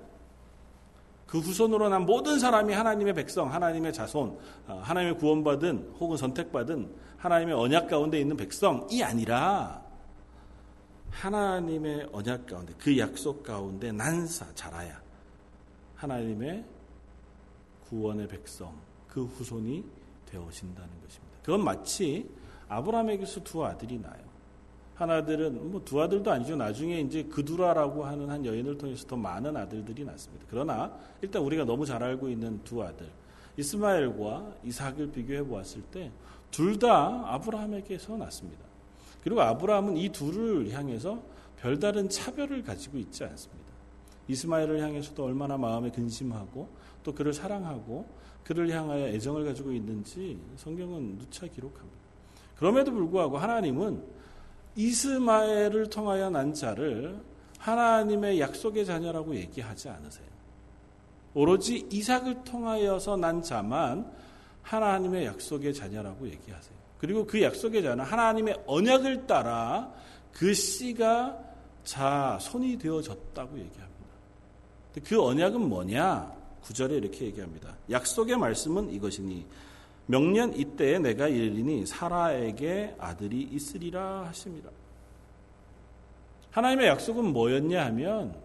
그 1.27 1.39
후손으로 1.39 1.89
난 1.89 2.05
모든 2.05 2.39
사람이 2.39 2.75
하나님의 2.75 3.15
백성, 3.15 3.51
하나님의 3.51 3.95
자손, 3.95 4.39
어, 4.67 4.81
하나님의 4.85 5.17
구원받은 5.17 5.95
혹은 5.99 6.19
선택받은 6.19 6.95
하나님의 7.17 7.55
언약 7.55 7.89
가운데 7.89 8.21
있는 8.21 8.37
백성이 8.37 9.03
아니라 9.03 9.83
하나님의 11.13 12.09
언약 12.13 12.47
가운데 12.47 12.73
그 12.79 12.97
약속 12.99 13.43
가운데 13.43 13.93
난사 13.93 14.47
자라야 14.55 15.01
하나님의 15.97 16.65
구원의 17.89 18.27
백성 18.29 18.75
그 19.09 19.25
후손이 19.25 19.85
되어진다는 20.27 20.89
것입니다. 20.89 21.37
그건 21.45 21.63
마치 21.65 22.29
아브라함에게서 22.69 23.43
두 23.45 23.65
아들이 23.65 23.99
나요. 23.99 24.33
하나들은 24.95 25.71
뭐 25.71 25.83
두 25.85 26.01
아들도 26.01 26.31
아니죠. 26.31 26.57
나중에 26.57 27.01
이제 27.01 27.25
그두라라고 27.25 28.05
하는 28.05 28.31
한 28.31 28.45
여인을 28.45 28.79
통해서 28.79 29.07
더 29.07 29.17
많은 29.17 29.57
아들들이 29.57 30.05
났습니다. 30.05 30.47
그러나 30.49 30.97
일단 31.21 31.43
우리가 31.43 31.65
너무 31.65 31.85
잘 31.85 32.03
알고 32.03 32.29
있는 32.29 32.63
두 32.65 32.83
아들 32.83 33.09
이스마엘과 33.59 34.55
이삭을 34.65 35.11
비교해 35.13 35.43
보았을 35.43 35.83
때 35.83 36.11
둘 36.51 36.79
다 36.79 37.23
아브라함에게서 37.35 38.17
났습니다. 38.17 38.63
그리고 39.23 39.41
아브라함은 39.43 39.97
이 39.97 40.09
둘을 40.11 40.71
향해서 40.71 41.23
별다른 41.57 42.09
차별을 42.09 42.63
가지고 42.63 42.99
있지 42.99 43.25
않습니다. 43.25 43.73
이스마엘을 44.29 44.81
향해서도 44.81 45.25
얼마나 45.25 45.57
마음에 45.57 45.91
근심하고 45.91 46.69
또 47.03 47.15
그를 47.15 47.33
사랑하고 47.33 48.07
그를 48.45 48.71
향하여 48.71 49.07
애정을 49.09 49.45
가지고 49.45 49.73
있는지 49.73 50.41
성경은 50.57 51.19
누차 51.19 51.47
기록합니다. 51.47 52.03
그럼에도 52.57 52.93
불구하고 52.93 53.39
하나님은 53.39 54.03
이스마엘을 54.77 55.91
통하여 55.91 56.31
난 56.31 56.55
자를 56.55 57.21
하나님의 57.59 58.41
약속의 58.41 58.85
자녀라고 58.85 59.37
얘기하지 59.37 59.89
않으세요. 59.89 60.27
오로지 61.35 61.87
이삭을 61.91 62.45
통하여서 62.45 63.17
난 63.17 63.43
자만 63.43 64.13
하나님의 64.63 65.27
약속의 65.27 65.75
자녀라고 65.75 66.29
얘기하세요. 66.29 66.82
그리고 67.03 67.27
그 67.27 67.43
약속의 67.43 67.83
자는 67.83 68.05
하나님의 68.05 68.63
언약을 68.65 69.27
따라 69.27 69.93
그 70.33 70.55
씨가 70.55 71.37
자 71.83 72.39
손이 72.41 72.79
되어졌다고 72.79 73.59
얘기합니다. 73.59 73.91
그 75.05 75.21
언약은 75.21 75.69
뭐냐? 75.69 76.33
구절에 76.63 76.99
이렇게 76.99 77.25
얘기합니다. 77.25 77.75
약속의 77.91 78.37
말씀은 78.37 78.93
이것이니 78.93 79.45
명년 80.07 80.57
이때에 80.57 81.01
내가 81.01 81.27
이르리니 81.27 81.87
사라에게 81.87 82.95
아들이 83.01 83.49
있으리라 83.51 84.27
하십니다. 84.29 84.71
하나님의 86.53 86.87
약속은 86.87 87.33
뭐였냐 87.33 87.85
하면 87.87 88.37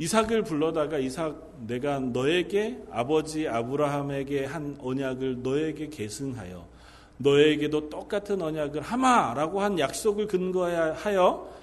이삭을 0.00 0.42
불러다가 0.42 0.98
이삭 0.98 1.66
내가 1.68 2.00
너에게 2.00 2.82
아버지 2.90 3.46
아브라함에게 3.46 4.44
한 4.44 4.76
언약을 4.80 5.44
너에게 5.44 5.88
계승하여 5.88 6.73
너에게도 7.18 7.88
똑같은 7.88 8.40
언약을 8.42 8.82
하마라고 8.82 9.60
한 9.60 9.78
약속을 9.78 10.26
근거하여 10.26 11.54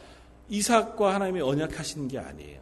이삭과 0.50 1.16
하나님이 1.16 1.42
언약하신 1.42 2.08
게 2.08 2.20
아니에요. 2.20 2.62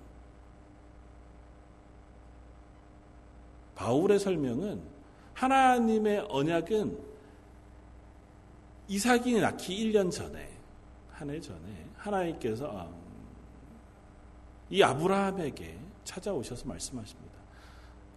바울의 3.76 4.20
설명은 4.20 4.82
하나님의 5.34 6.26
언약은 6.30 7.00
이삭이 8.90 9.40
낳기 9.40 9.92
1년 9.92 10.12
전에, 10.12 10.50
한 11.12 11.30
해 11.30 11.40
전에 11.40 11.86
하나님께서 11.96 12.70
아, 12.76 12.90
이 14.70 14.82
아브라함에게 14.84 15.78
찾아오셔서 16.04 16.66
말씀하십니다. 16.68 17.34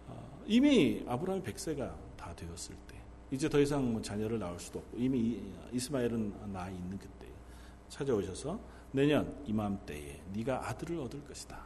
어, 0.09 0.41
이미 0.45 1.03
아브라함이 1.07 1.43
100세가 1.43 1.93
다 2.17 2.33
되었을 2.35 2.75
때, 2.87 2.97
이제 3.33 3.49
더 3.49 3.59
이상 3.59 3.91
뭐 3.91 3.99
자녀를 3.99 4.37
낳을 4.37 4.59
수도 4.59 4.77
없고, 4.77 4.97
이미 4.99 5.41
이스마엘은 5.71 6.53
나 6.53 6.69
있는 6.69 6.99
그때 6.99 7.27
찾아오셔서 7.89 8.59
내년 8.91 9.35
이맘때에 9.47 10.21
네가 10.33 10.69
아들을 10.69 10.99
얻을 10.99 11.23
것이다. 11.25 11.59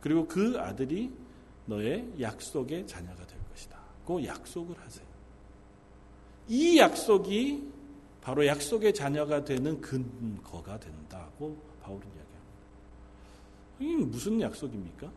그리고 0.00 0.28
그 0.28 0.56
아들이 0.60 1.12
너의 1.66 2.08
약속의 2.20 2.86
자녀가 2.86 3.26
될 3.26 3.36
것이다. 3.50 3.76
그 4.06 4.24
약속을 4.24 4.78
하세요. 4.78 5.06
이 6.46 6.78
약속이 6.78 7.72
바로 8.20 8.46
약속의 8.46 8.94
자녀가 8.94 9.44
되는 9.44 9.80
근거가 9.80 10.78
된다고 10.78 11.58
바울은 11.82 12.06
이야기합니다. 12.06 12.40
이게 13.80 13.96
무슨 14.04 14.40
약속입니까? 14.40 15.10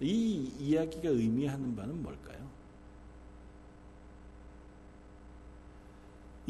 이 0.00 0.52
이야기가 0.58 1.10
의미하는 1.10 1.76
바는 1.76 2.02
뭘까요? 2.02 2.39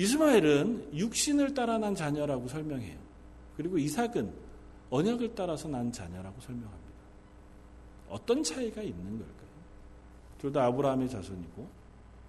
이스마엘은 0.01 0.95
육신을 0.95 1.53
따라 1.53 1.77
난 1.77 1.95
자녀라고 1.95 2.49
설명해요. 2.49 2.99
그리고 3.55 3.77
이삭은 3.77 4.33
언약을 4.89 5.35
따라서 5.35 5.69
난 5.69 5.93
자녀라고 5.93 6.41
설명합니다. 6.41 6.91
어떤 8.09 8.43
차이가 8.43 8.81
있는 8.81 9.19
걸까요? 9.19 9.51
둘 10.39 10.53
다 10.55 10.65
아브라함의 10.65 11.07
자손이고 11.11 11.69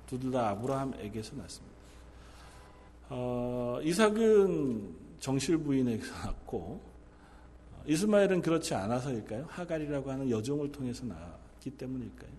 둘 0.06 0.32
다 0.32 0.50
아브라함에게서 0.50 1.38
났습니다. 1.38 1.78
어, 3.08 3.80
이삭은 3.82 4.94
정실 5.22 5.58
부인에게서 5.58 6.12
났고 6.28 6.82
이스마엘은 7.88 8.42
그렇지 8.42 8.76
않아서일까요? 8.76 9.46
하갈이라고 9.48 10.12
하는 10.12 10.30
여종을 10.30 10.74
통해서 10.74 11.06
낳았기 11.06 11.70
때문일까요? 11.72 12.32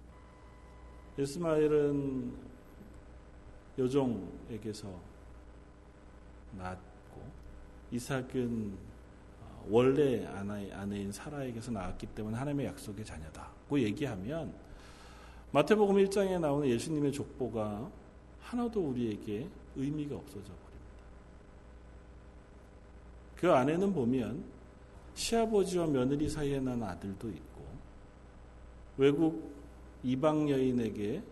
이스마엘은 1.18 2.35
여종에게서 3.79 5.12
낳았고 6.57 7.23
이삭은 7.91 8.93
원래 9.69 10.27
아내 10.27 11.01
인 11.01 11.12
사라에게서 11.12 11.71
나왔기 11.71 12.07
때문에 12.07 12.37
하나님의 12.37 12.67
약속의 12.67 13.05
자녀다고 13.05 13.79
얘기하면 13.81 14.53
마태복음 15.53 15.97
1장에 15.97 16.41
나오는 16.41 16.69
예수님의 16.69 17.12
족보가 17.12 17.91
하나도 18.41 18.81
우리에게 18.81 19.49
의미가 19.77 20.17
없어져 20.17 20.41
버립니다. 20.41 20.62
그 23.37 23.53
안에는 23.53 23.93
보면 23.93 24.45
시아버지와 25.15 25.87
며느리 25.87 26.29
사이에 26.29 26.59
난 26.61 26.83
아들도 26.83 27.29
있고 27.29 27.67
외국 28.97 29.53
이방 30.03 30.49
여인에게 30.49 31.23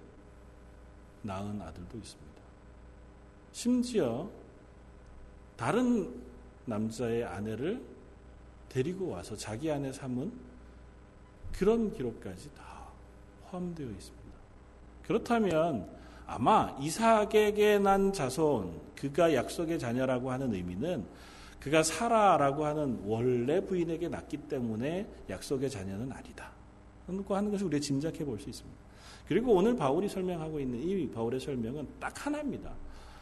낳은 1.23 1.61
아들도 1.61 1.99
있습니다. 1.99 2.31
심지어 3.53 4.31
다른 5.61 6.11
남자의 6.65 7.23
아내를 7.23 7.83
데리고 8.71 9.11
와서 9.11 9.37
자기 9.37 9.71
안에 9.71 9.93
삼은 9.93 10.33
그런 11.53 11.93
기록까지 11.93 12.49
다 12.55 12.87
포함되어 13.43 13.87
있습니다. 13.87 14.39
그렇다면 15.03 15.87
아마 16.27 16.75
이삭에게 16.81 17.79
난 17.79 18.11
자손, 18.11 18.81
그가 18.97 19.35
약속의 19.35 19.79
자녀라고 19.79 20.31
하는 20.31 20.55
의미는 20.55 21.05
그가 21.61 21.83
사라라고 21.83 22.65
하는 22.65 22.99
원래 23.05 23.61
부인에게 23.61 24.09
낳기 24.09 24.39
때문에 24.49 25.07
약속의 25.29 25.69
자녀는 25.69 26.11
아니다. 26.11 26.53
그 27.07 27.35
하는 27.35 27.51
것을 27.51 27.67
우리가 27.67 27.83
짐작해 27.83 28.25
볼 28.25 28.39
수 28.39 28.49
있습니다. 28.49 28.81
그리고 29.29 29.53
오늘 29.53 29.77
바울이 29.77 30.09
설명하고 30.09 30.59
있는 30.59 30.81
이 30.83 31.11
바울의 31.11 31.39
설명은 31.39 31.87
딱 32.01 32.25
하나입니다. 32.25 32.73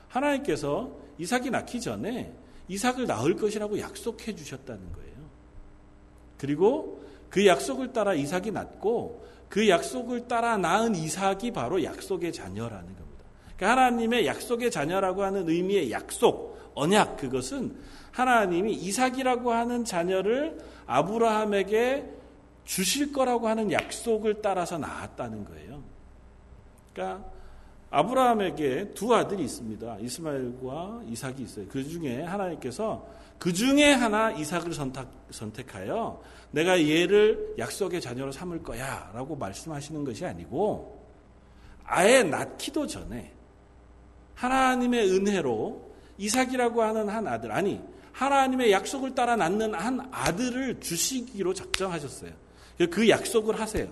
하나님께서 0.09 0.91
이삭이 1.19 1.51
낳기 1.51 1.81
전에 1.81 2.33
이삭을 2.69 3.07
낳을 3.07 3.37
것이라고 3.37 3.79
약속해 3.79 4.35
주셨다는 4.35 4.93
거예요. 4.93 5.09
그리고 6.39 7.05
그 7.31 7.47
약속을 7.47 7.93
따라 7.93 8.15
이삭이 8.15 8.53
낳고 8.53 9.27
그 9.49 9.69
약속을 9.69 10.29
따라 10.29 10.57
낳은 10.57 10.95
이삭이 10.95 11.53
바로 11.53 11.83
약속의 11.83 12.33
자녀라는 12.33 12.87
겁니다. 12.87 13.25
그러니까 13.57 13.71
하나님의 13.71 14.27
약속의 14.27 14.71
자녀라고 14.71 15.25
하는 15.25 15.49
의미의 15.49 15.91
약속, 15.91 16.59
언약 16.75 17.17
그것은 17.17 17.77
하나님이 18.13 18.75
이삭이라고 18.75 19.53
하는 19.53 19.85
자녀를 19.85 20.59
아브라함에게 20.87 22.05
주실 22.65 23.13
거라고 23.13 23.49
하는 23.49 23.73
약속을 23.73 24.43
따라서 24.43 24.79
낳았다는 24.79 25.45
거예요. 25.45 25.83
그러니까 26.93 27.25
아브라함에게 27.91 28.93
두 28.95 29.15
아들이 29.15 29.45
있습니다. 29.45 29.99
이스마엘과 30.01 31.03
이삭이 31.09 31.43
있어요. 31.43 31.67
그 31.69 31.83
중에 31.83 32.23
하나님께서 32.23 33.07
그 33.39 33.53
중에 33.53 33.93
하나 33.93 34.31
이삭을 34.31 34.73
선택, 35.31 35.75
하여 35.75 36.21
내가 36.51 36.79
얘를 36.87 37.55
약속의 37.59 38.01
자녀로 38.01 38.33
삼을 38.33 38.63
거야 38.63 39.11
라고 39.15 39.37
말씀하시는 39.37 40.05
것이 40.05 40.27
아니고 40.27 41.07
아예 41.85 42.23
낳기도 42.23 42.87
전에 42.87 43.33
하나님의 44.35 45.11
은혜로 45.11 45.89
이삭이라고 46.19 46.83
하는 46.83 47.09
한 47.09 47.27
아들, 47.27 47.53
아니, 47.53 47.81
하나님의 48.13 48.73
약속을 48.73 49.15
따라 49.15 49.37
낳는 49.37 49.75
한 49.75 50.09
아들을 50.11 50.81
주시기로 50.81 51.55
작정하셨어요. 51.55 52.33
그 52.91 53.09
약속을 53.09 53.59
하세요. 53.61 53.89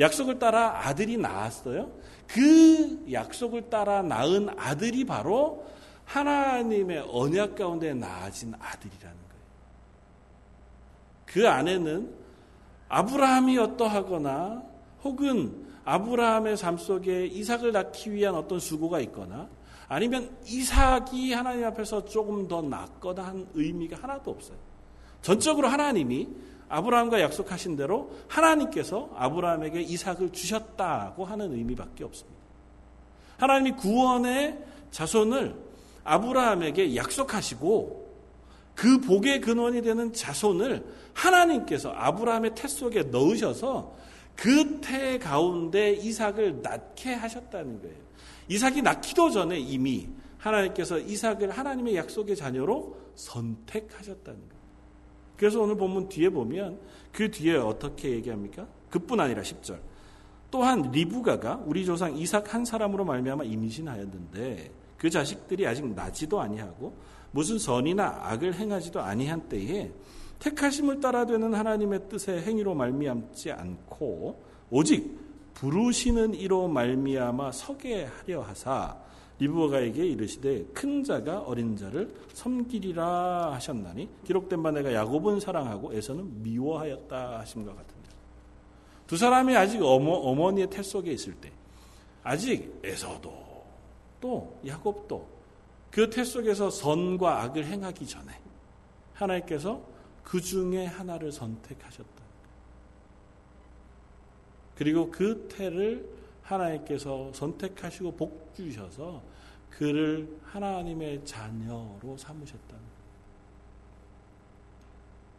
약속을 0.00 0.38
따라 0.38 0.86
아들이 0.86 1.16
나왔어요. 1.16 1.90
그 2.26 3.04
약속을 3.10 3.70
따라 3.70 4.02
낳은 4.02 4.50
아들이 4.56 5.04
바로 5.04 5.66
하나님의 6.04 7.06
언약 7.10 7.56
가운데 7.56 7.92
나아진 7.94 8.54
아들이라는 8.58 9.16
거예요. 9.16 9.42
그 11.26 11.48
안에는 11.48 12.14
아브라함이 12.88 13.58
어떠하거나 13.58 14.62
혹은 15.04 15.66
아브라함의 15.84 16.56
삶 16.56 16.78
속에 16.78 17.26
이삭을 17.26 17.72
낳기 17.72 18.12
위한 18.12 18.34
어떤 18.34 18.60
수고가 18.60 19.00
있거나 19.00 19.48
아니면 19.88 20.36
이삭이 20.44 21.32
하나님 21.32 21.64
앞에서 21.64 22.04
조금 22.04 22.46
더 22.46 22.60
낫거나 22.60 23.22
한 23.24 23.48
의미가 23.54 23.96
하나도 24.02 24.30
없어요. 24.30 24.56
전적으로 25.22 25.68
하나님이 25.68 26.28
아브라함과 26.68 27.20
약속하신 27.20 27.76
대로 27.76 28.10
하나님께서 28.28 29.10
아브라함에게 29.16 29.80
이삭을 29.80 30.32
주셨다고 30.32 31.24
하는 31.24 31.52
의미밖에 31.52 32.04
없습니다. 32.04 32.38
하나님이 33.38 33.76
구원의 33.76 34.58
자손을 34.90 35.54
아브라함에게 36.04 36.96
약속하시고 36.96 38.08
그 38.74 39.00
복의 39.00 39.40
근원이 39.40 39.82
되는 39.82 40.12
자손을 40.12 40.84
하나님께서 41.14 41.90
아브라함의 41.90 42.54
태 42.54 42.68
속에 42.68 43.04
넣으셔서 43.04 43.96
그 44.36 44.78
태 44.80 45.18
가운데 45.18 45.92
이삭을 45.92 46.62
낳게 46.62 47.12
하셨다는 47.12 47.82
거예요. 47.82 47.96
이삭이 48.48 48.82
낳기도 48.82 49.30
전에 49.30 49.58
이미 49.58 50.08
하나님께서 50.38 50.98
이삭을 50.98 51.50
하나님의 51.50 51.96
약속의 51.96 52.36
자녀로 52.36 52.96
선택하셨다는 53.16 54.48
거예요. 54.48 54.57
그래서 55.38 55.60
오늘 55.60 55.76
본문 55.76 56.08
뒤에 56.08 56.28
보면 56.28 56.78
그 57.12 57.30
뒤에 57.30 57.56
어떻게 57.56 58.10
얘기합니까? 58.10 58.66
그뿐 58.90 59.20
아니라 59.20 59.42
10절. 59.42 59.78
또한 60.50 60.90
리브가가 60.90 61.62
우리 61.66 61.84
조상 61.84 62.16
이삭 62.16 62.54
한 62.54 62.64
사람으로 62.64 63.04
말미암아 63.04 63.44
임신하였는데 63.44 64.72
그 64.96 65.08
자식들이 65.08 65.66
아직 65.66 65.86
나지도 65.86 66.40
아니하고 66.40 66.96
무슨 67.30 67.58
선이나 67.58 68.20
악을 68.22 68.54
행하지도 68.54 69.00
아니한 69.00 69.48
때에 69.48 69.92
택하심을 70.38 71.00
따라 71.00 71.26
되는 71.26 71.54
하나님의 71.54 72.08
뜻의 72.08 72.42
행위로 72.42 72.74
말미암지 72.74 73.52
않고 73.52 74.42
오직 74.70 75.18
부르시는 75.54 76.34
이로 76.34 76.68
말미암아 76.68 77.52
서게 77.52 78.04
하려 78.04 78.42
하사 78.42 78.96
리브가에게 79.38 80.06
이르시되 80.06 80.64
큰 80.74 81.04
자가 81.04 81.40
어린 81.40 81.76
자를 81.76 82.12
섬기리라 82.32 83.52
하셨나니 83.52 84.08
기록된 84.24 84.62
바 84.62 84.70
내가 84.70 84.92
야곱은 84.92 85.40
사랑하고 85.40 85.94
에서는 85.94 86.42
미워하였다 86.42 87.38
하심과 87.40 87.74
같은데 87.74 88.08
두 89.06 89.16
사람이 89.16 89.56
아직 89.56 89.82
어머, 89.82 90.12
어머니의 90.12 90.68
태 90.70 90.82
속에 90.82 91.12
있을 91.12 91.34
때 91.34 91.52
아직 92.22 92.80
에서도 92.82 93.32
또 94.20 94.58
야곱도 94.66 95.38
그 95.90 96.10
태 96.10 96.24
속에서 96.24 96.70
선과 96.70 97.42
악을 97.42 97.64
행하기 97.64 98.06
전에 98.06 98.32
하나님께서 99.14 99.82
그 100.22 100.40
중에 100.40 100.86
하나를 100.86 101.32
선택하셨다. 101.32 102.08
그리고 104.76 105.10
그 105.10 105.48
태를 105.48 106.08
하나님께서 106.48 107.30
선택하시고 107.32 108.12
복 108.12 108.54
주셔서 108.54 109.22
그를 109.70 110.40
하나님의 110.44 111.24
자녀로 111.24 112.16
삼으셨다. 112.16 112.76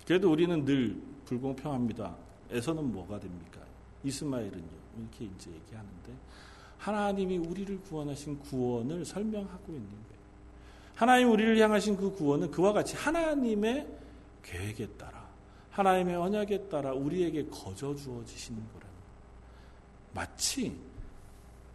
그래도 0.06 0.32
우리는 0.32 0.63
늘 0.65 1.02
불공평합니다. 1.26 2.15
에서는 2.52 2.91
뭐가 2.91 3.19
됩니까? 3.19 3.60
이스마엘은요. 4.04 4.80
이렇게 4.98 5.26
이제 5.26 5.52
얘기하는데 5.52 6.13
하나님이 6.78 7.38
우리를 7.38 7.82
구원하신 7.82 8.39
구원을 8.39 9.06
설명하고 9.06 9.74
있는 9.74 9.89
거예요. 9.89 10.19
하나님 10.95 11.32
우리를 11.32 11.58
향하신 11.60 11.95
그 11.98 12.12
구원은 12.12 12.52
그와 12.52 12.74
같이 12.74 12.95
하나님의 12.95 13.88
계획에 14.43 14.88
따라 14.98 15.28
하나님의 15.72 16.15
언약에 16.15 16.69
따라 16.69 16.93
우리에게 16.93 17.45
거저 17.48 17.95
주어지시는 17.95 18.62
거라는 18.74 18.93
마치 20.13 20.76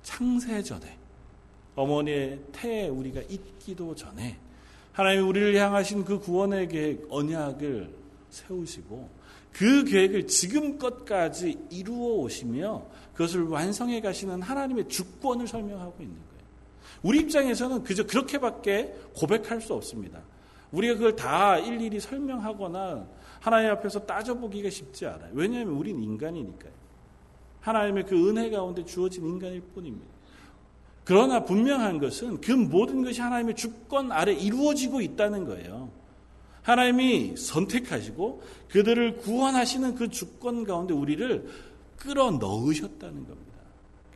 창세 0.05 0.63
전에 0.63 0.97
어머니의 1.75 2.39
태에 2.53 2.89
우리가 2.89 3.23
있기도 3.23 3.95
전에 3.97 4.39
하나님 4.93 5.27
우리를 5.27 5.57
향하신 5.57 6.05
그 6.05 6.21
구원의 6.21 6.69
계획 6.69 7.07
언약을 7.11 7.93
세우시고 8.31 9.11
그 9.53 9.85
계획을 9.85 10.29
지금껏까지 10.29 11.59
이루어 11.71 12.19
오시며 12.19 12.87
그것을 13.13 13.45
완성해 13.45 14.01
가시는 14.01 14.43
하나님의 14.43 14.89
주권을 14.89 15.49
설명하고 15.49 16.01
있는 16.01 16.15
거예요. 16.17 16.45
우리 17.03 17.21
입장에서는 17.21 17.83
그저 17.83 18.07
그렇게밖에 18.07 18.95
고백할 19.17 19.61
수 19.61 19.75
없습니다. 19.75 20.23
우리가 20.71 20.95
그걸 20.95 21.17
다 21.17 21.59
일일이 21.59 21.99
설명하거나 21.99 23.07
하나님 23.41 23.71
앞에서 23.71 24.01
따져보기가 24.07 24.71
쉽지 24.71 25.07
않아요. 25.07 25.31
왜냐하면 25.35 25.75
우린 25.75 26.03
인간이니까요. 26.03 26.84
하나님의 27.65 28.05
그 28.05 28.29
은혜 28.29 28.51
가운데 28.51 28.85
주어진 28.85 29.25
인간일 29.25 29.63
뿐입니다. 29.75 30.07
그러나 31.03 31.45
분명한 31.45 31.99
것은 31.99 32.41
그 32.41 32.53
모든 32.53 33.03
것이 33.03 33.21
하나님의 33.21 33.57
주권 33.57 34.13
아래 34.13 34.33
이루어지고 34.33 35.01
있다는 35.01 35.47
거예요. 35.47 35.91
하나님이 36.63 37.37
선택하시고 37.37 38.43
그들을 38.69 39.17
구원하시는 39.19 39.95
그 39.95 40.09
주권 40.09 40.65
가운데 40.65 40.95
우리를 40.95 41.47
끌어 41.97 42.31
넣으셨다는 42.31 43.27
겁니다. 43.27 43.54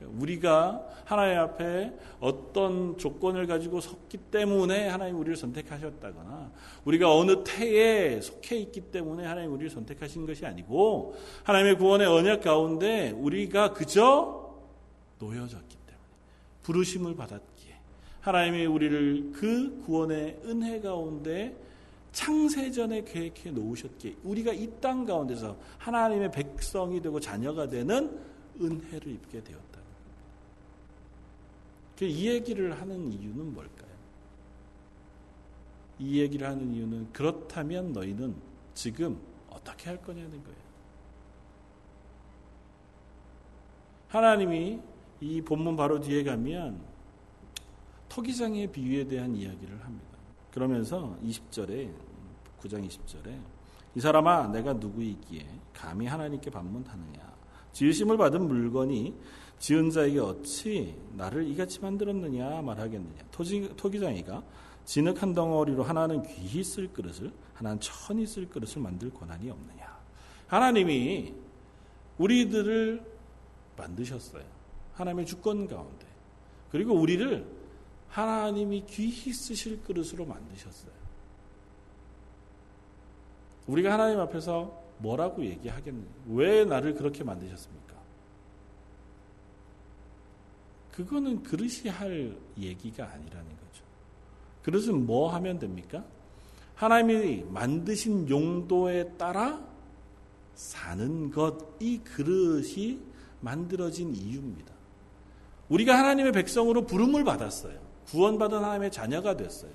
우리가 0.06 0.86
하나님 1.04 1.38
앞에 1.38 1.92
어떤 2.20 2.96
조건을 2.98 3.46
가지고 3.46 3.80
섰기 3.80 4.18
때문에 4.30 4.88
하나님 4.88 5.18
우리를 5.18 5.36
선택하셨다거나 5.36 6.52
우리가 6.84 7.14
어느 7.14 7.42
태에 7.44 8.20
속해 8.20 8.56
있기 8.58 8.80
때문에 8.92 9.24
하나님 9.26 9.52
우리를 9.52 9.70
선택하신 9.70 10.26
것이 10.26 10.46
아니고 10.46 11.16
하나님의 11.44 11.78
구원의 11.78 12.06
언약 12.06 12.42
가운데 12.42 13.10
우리가 13.10 13.72
그저 13.72 14.54
놓여졌기 15.18 15.76
때문에 15.86 16.04
부르심을 16.62 17.16
받았기에 17.16 17.74
하나님이 18.20 18.66
우리를 18.66 19.32
그 19.32 19.82
구원의 19.84 20.40
은혜 20.44 20.80
가운데 20.80 21.56
창세전에 22.12 23.04
계획해 23.04 23.50
놓으셨기에 23.52 24.16
우리가 24.24 24.52
이 24.52 24.68
땅 24.80 25.04
가운데서 25.04 25.56
하나님의 25.78 26.30
백성이 26.32 27.00
되고 27.02 27.18
자녀가 27.20 27.68
되는 27.68 28.18
은혜를 28.60 29.08
입게 29.12 29.42
되었다. 29.42 29.77
이 32.06 32.28
얘기를 32.28 32.78
하는 32.80 33.12
이유는 33.12 33.54
뭘까요? 33.54 33.88
이 35.98 36.20
얘기를 36.20 36.46
하는 36.46 36.72
이유는 36.72 37.12
그렇다면 37.12 37.92
너희는 37.92 38.34
지금 38.74 39.20
어떻게 39.50 39.90
할 39.90 40.00
거냐는 40.00 40.42
거예요. 40.44 40.58
하나님이 44.08 44.80
이 45.20 45.42
본문 45.42 45.76
바로 45.76 46.00
뒤에 46.00 46.22
가면 46.22 46.80
토기장의 48.08 48.68
비유에 48.68 49.06
대한 49.06 49.34
이야기를 49.34 49.84
합니다. 49.84 50.06
그러면서 50.52 51.16
20절에 51.24 51.92
9장 52.60 52.88
20절에 52.88 53.38
이 53.94 54.00
사람아 54.00 54.48
내가 54.48 54.72
누구이기에 54.72 55.46
감히 55.72 56.06
하나님께 56.06 56.50
반문하느냐 56.50 57.32
지으심을 57.72 58.16
받은 58.16 58.46
물건이 58.48 59.14
지은 59.58 59.90
자에게 59.90 60.20
어찌 60.20 60.94
나를 61.16 61.46
이같이 61.48 61.80
만들었느냐 61.80 62.62
말하겠느냐. 62.62 63.24
토지, 63.30 63.72
토기장이가 63.76 64.42
진흙 64.84 65.22
한 65.22 65.34
덩어리로 65.34 65.82
하나는 65.82 66.22
귀히 66.22 66.62
쓸 66.64 66.92
그릇을 66.92 67.32
하나는 67.54 67.80
천히 67.80 68.26
쓸 68.26 68.48
그릇을 68.48 68.80
만들 68.80 69.12
권한이 69.12 69.50
없느냐. 69.50 69.98
하나님이 70.46 71.34
우리들을 72.18 73.04
만드셨어요. 73.76 74.44
하나님의 74.94 75.26
주권 75.26 75.66
가운데. 75.66 76.06
그리고 76.70 76.94
우리를 76.94 77.44
하나님이 78.08 78.84
귀히 78.86 79.32
쓰실 79.32 79.82
그릇으로 79.82 80.24
만드셨어요. 80.24 80.92
우리가 83.66 83.92
하나님 83.92 84.18
앞에서 84.20 84.82
뭐라고 84.98 85.44
얘기하겠느냐. 85.44 86.08
왜 86.28 86.64
나를 86.64 86.94
그렇게 86.94 87.22
만드셨습니까 87.22 87.87
그거는 90.98 91.44
그릇이 91.44 91.88
할 91.88 92.36
얘기가 92.58 93.04
아니라는 93.04 93.46
거죠. 93.46 93.84
그릇은 94.64 95.06
뭐 95.06 95.32
하면 95.32 95.60
됩니까? 95.60 96.04
하나님이 96.74 97.44
만드신 97.50 98.28
용도에 98.28 99.12
따라 99.16 99.64
사는 100.56 101.30
것, 101.30 101.76
이 101.78 101.98
그릇이 101.98 102.98
만들어진 103.40 104.12
이유입니다. 104.12 104.74
우리가 105.68 105.96
하나님의 105.96 106.32
백성으로 106.32 106.84
부름을 106.84 107.22
받았어요. 107.22 107.78
구원받은 108.06 108.58
하나님의 108.58 108.90
자녀가 108.90 109.36
됐어요. 109.36 109.70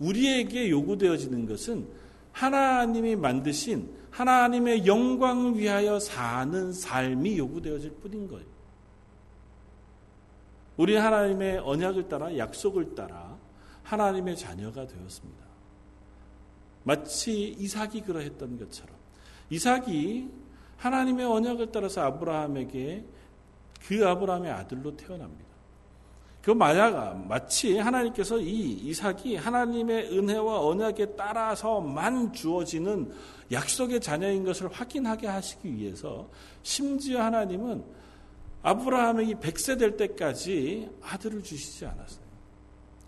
우리에게 0.00 0.68
요구되어지는 0.68 1.46
것은 1.46 1.86
하나님이 2.32 3.14
만드신 3.14 3.88
하나님의 4.10 4.84
영광을 4.84 5.58
위하여 5.58 6.00
사는 6.00 6.72
삶이 6.72 7.38
요구되어질 7.38 7.92
뿐인 8.02 8.26
거예요. 8.26 8.55
우리 10.76 10.96
하나님의 10.96 11.58
언약을 11.58 12.08
따라 12.08 12.36
약속을 12.36 12.94
따라 12.94 13.36
하나님의 13.82 14.36
자녀가 14.36 14.86
되었습니다. 14.86 15.46
마치 16.82 17.56
이삭이 17.58 18.02
그러했던 18.02 18.58
것처럼 18.58 18.94
이삭이 19.50 20.28
하나님의 20.76 21.26
언약을 21.26 21.72
따라서 21.72 22.02
아브라함에게 22.02 23.04
그 23.86 24.06
아브라함의 24.06 24.50
아들로 24.50 24.96
태어납니다. 24.96 25.46
그 26.42 26.52
만약 26.52 27.26
마치 27.26 27.76
하나님께서 27.76 28.38
이 28.38 28.72
이삭이 28.84 29.34
하나님의 29.34 30.16
은혜와 30.16 30.64
언약에 30.64 31.16
따라서만 31.16 32.32
주어지는 32.32 33.12
약속의 33.50 34.00
자녀인 34.00 34.44
것을 34.44 34.68
확인하게 34.68 35.26
하시기 35.26 35.74
위해서 35.74 36.28
심지어 36.62 37.24
하나님은 37.24 37.82
아브라함이 38.66 39.36
100세 39.36 39.78
될 39.78 39.96
때까지 39.96 40.90
아들을 41.00 41.44
주시지 41.44 41.86
않았어요. 41.86 42.26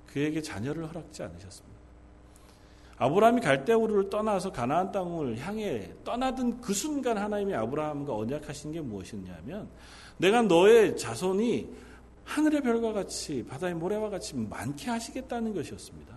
그에게 0.07 0.40
자녀를 0.40 0.88
허락지 0.88 1.25
않으셨습니다. 1.25 1.79
아브라함이 2.99 3.40
갈대우르를 3.40 4.09
떠나서 4.09 4.53
가나안 4.53 4.92
땅을 4.92 5.38
향해 5.38 5.90
떠나던 6.05 6.61
그 6.61 6.73
순간 6.73 7.18
하나님이 7.18 7.55
아브라함과 7.55 8.14
언약하신 8.14 8.71
게 8.71 8.81
무엇이었냐면 8.81 9.68
내가 10.18 10.42
너의 10.42 10.97
자손이 10.97 11.68
하늘의 12.25 12.61
별과 12.61 12.92
같이 12.92 13.44
바다의 13.44 13.75
모래와 13.75 14.11
같이 14.11 14.37
많게 14.37 14.90
하시겠다는 14.90 15.55
것이었습니다. 15.55 16.14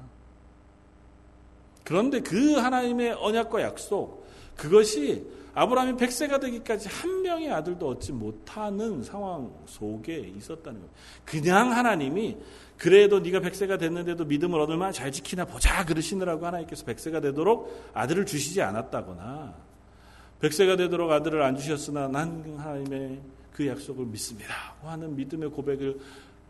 그런데 1.84 2.20
그 2.20 2.58
하나님의 2.58 3.14
언약과 3.14 3.64
약속 3.64 4.28
그것이 4.56 5.26
아브라함이 5.54 5.94
100세가 5.94 6.40
되기까지 6.40 6.88
한 6.88 7.22
명의 7.22 7.52
아들도 7.52 7.90
얻지 7.90 8.14
못하는 8.14 9.04
상황 9.04 9.54
속에 9.66 10.18
있었다는 10.18 10.80
거예요. 10.80 10.94
그냥 11.26 11.74
하나님이 11.74 12.38
그래도 12.78 13.20
네가 13.20 13.42
100세가 13.42 13.78
됐는데도 13.78 14.26
믿음을 14.26 14.60
얻을 14.60 14.78
만한 14.78 14.94
잘 14.94 15.12
지키나 15.12 15.46
보자 15.46 15.86
그러시느라고 15.86 16.46
하나님께서 16.46 16.86
100세가 16.86 17.22
되도록 17.22 17.92
아들을 17.94 18.26
주시지 18.26 18.62
않았다거나 18.62 19.54
100세가 20.42 20.78
되도록 20.78 21.12
아들을 21.12 21.42
안 21.44 21.56
주셨으나 21.56 22.08
난 22.08 22.56
하나님의 22.58 23.20
그 23.52 23.68
약속을 23.68 24.06
믿습니다 24.06 24.74
하는 24.82 25.16
믿음의 25.16 25.52
고백을 25.52 26.00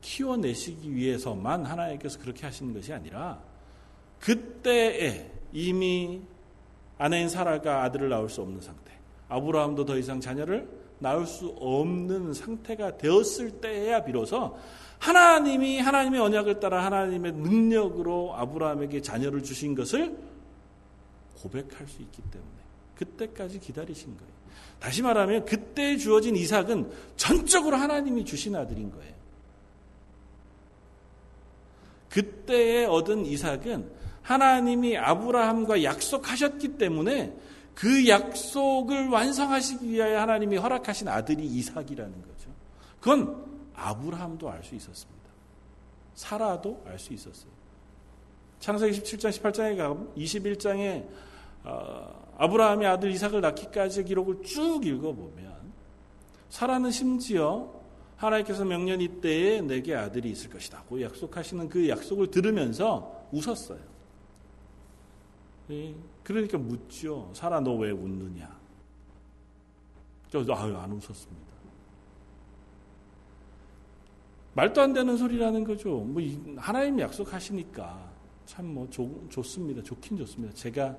키워내시기 0.01 0.95
위해서만 0.95 1.65
하나님께서 1.65 2.19
그렇게 2.19 2.45
하시는 2.45 2.73
것이 2.73 2.93
아니라 2.93 3.39
그때에 4.19 5.31
이미 5.51 6.21
아내인 6.97 7.29
사라가 7.29 7.83
아들을 7.83 8.09
낳을 8.09 8.29
수 8.29 8.41
없는 8.41 8.61
상태. 8.61 8.90
아브라함도 9.31 9.85
더 9.85 9.97
이상 9.97 10.19
자녀를 10.19 10.67
낳을 10.99 11.25
수 11.25 11.47
없는 11.59 12.33
상태가 12.33 12.97
되었을 12.97 13.61
때야 13.61 14.03
비로소 14.03 14.57
하나님이 14.99 15.79
하나님의 15.79 16.19
언약을 16.19 16.59
따라 16.59 16.85
하나님의 16.85 17.31
능력으로 17.31 18.35
아브라함에게 18.35 19.01
자녀를 19.01 19.41
주신 19.41 19.73
것을 19.73 20.15
고백할 21.41 21.87
수 21.87 22.01
있기 22.03 22.21
때문에 22.21 22.51
그때까지 22.95 23.59
기다리신 23.59 24.15
거예요. 24.15 24.31
다시 24.79 25.01
말하면 25.01 25.45
그때 25.45 25.97
주어진 25.97 26.35
이삭은 26.35 26.91
전적으로 27.15 27.77
하나님이 27.77 28.25
주신 28.25 28.55
아들인 28.55 28.91
거예요. 28.91 29.13
그때에 32.09 32.85
얻은 32.85 33.25
이삭은 33.25 33.89
하나님이 34.21 34.97
아브라함과 34.97 35.83
약속하셨기 35.83 36.77
때문에 36.77 37.33
그 37.81 38.07
약속을 38.07 39.09
완성하시기 39.09 39.89
위하여 39.89 40.21
하나님이 40.21 40.57
허락하신 40.57 41.07
아들이 41.07 41.47
이삭이라는 41.47 42.21
거죠. 42.21 42.51
그건 42.99 43.43
아브라함도 43.73 44.51
알 44.51 44.63
수 44.63 44.75
있었습니다. 44.75 45.27
사라도 46.13 46.83
알 46.85 46.99
수 46.99 47.11
있었어요. 47.11 47.49
창세기 48.59 49.01
17장, 49.01 49.31
18장에 49.31 49.77
가면 49.77 50.13
21장에 50.15 51.07
어, 51.63 52.35
아브라함의 52.37 52.87
아들 52.87 53.09
이삭을 53.13 53.41
낳기까지의 53.41 54.05
기록을 54.05 54.43
쭉 54.43 54.85
읽어보면 54.85 55.73
사라는 56.49 56.91
심지어 56.91 57.81
하나님께서 58.15 58.63
명년 58.63 59.01
이때에 59.01 59.61
내게 59.61 59.95
아들이 59.95 60.29
있을 60.29 60.51
것이다고 60.51 61.01
약속하시는 61.01 61.67
그 61.67 61.89
약속을 61.89 62.29
들으면서 62.29 63.27
웃었어요. 63.31 63.79
예, 65.71 65.95
그러니까 66.23 66.57
묻죠. 66.57 67.31
사라 67.33 67.59
너 67.59 67.75
왜 67.77 67.91
웃느냐? 67.91 68.59
그래서 70.29 70.53
아유 70.53 70.75
안 70.77 70.91
웃었습니다. 70.91 71.51
말도 74.53 74.81
안 74.81 74.93
되는 74.93 75.15
소리라는 75.17 75.63
거죠. 75.63 75.99
뭐 75.99 76.21
하나님 76.57 76.99
약속하시니까 76.99 78.11
참 78.45 78.65
뭐 78.65 78.89
좋습니다. 79.29 79.81
좋긴 79.81 80.17
좋습니다. 80.17 80.53
제가 80.53 80.95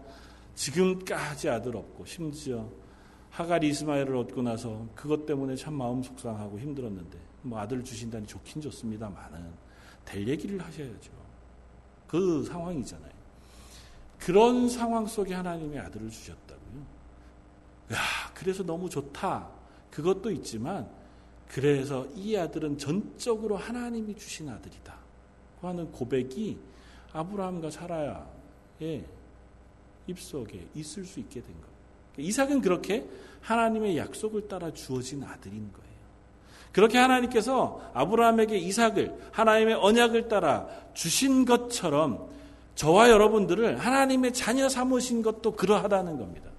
지금까지 0.55 1.49
아들 1.51 1.77
없고 1.77 2.05
심지어 2.07 2.69
하갈 3.31 3.65
이스마엘을 3.65 4.17
얻고 4.17 4.43
나서 4.43 4.87
그것 4.95 5.25
때문에 5.27 5.55
참 5.57 5.75
마음 5.75 6.03
속상하고 6.03 6.59
힘들었는데 6.59 7.19
뭐 7.43 7.59
아들 7.59 7.83
주신다니 7.83 8.27
좋긴 8.27 8.61
좋습니다만은 8.63 9.53
될 10.05 10.27
얘기를 10.29 10.59
하셔야죠. 10.59 11.11
그 12.07 12.43
상황이잖아요. 12.45 13.12
그런 14.25 14.69
상황 14.69 15.07
속에 15.07 15.35
하나님의 15.35 15.81
아들을 15.81 16.09
주셨다고요. 16.09 16.81
야, 17.93 17.99
그래서 18.35 18.63
너무 18.63 18.89
좋다. 18.89 19.49
그것도 19.91 20.31
있지만 20.31 20.89
그래서 21.49 22.07
이 22.15 22.37
아들은 22.37 22.79
전적으로 22.79 23.57
하나님이 23.57 24.17
주신 24.17 24.49
아들이다. 24.49 24.95
하는 25.61 25.91
고백이 25.93 26.59
아브라함과 27.13 27.71
사라의 27.71 29.05
입속에 30.07 30.67
있을 30.75 31.05
수 31.05 31.21
있게 31.21 31.41
된 31.43 31.53
것. 31.61 31.69
이삭은 32.17 32.61
그렇게 32.61 33.09
하나님의 33.41 33.97
약속을 33.97 34.49
따라 34.49 34.73
주어진 34.73 35.23
아들인 35.25 35.73
거예요. 35.73 35.93
그렇게 36.73 36.97
하나님께서 36.99 37.91
아브라함에게 37.93 38.57
이삭을 38.57 39.31
하나님의 39.33 39.75
언약을 39.75 40.29
따라 40.29 40.69
주신 40.95 41.45
것처럼 41.45 42.32
저와 42.75 43.11
여러분들을 43.11 43.79
하나님의 43.79 44.33
자녀 44.33 44.69
삼으신 44.69 45.23
것도 45.23 45.53
그러하다는 45.53 46.19
겁니다. 46.19 46.51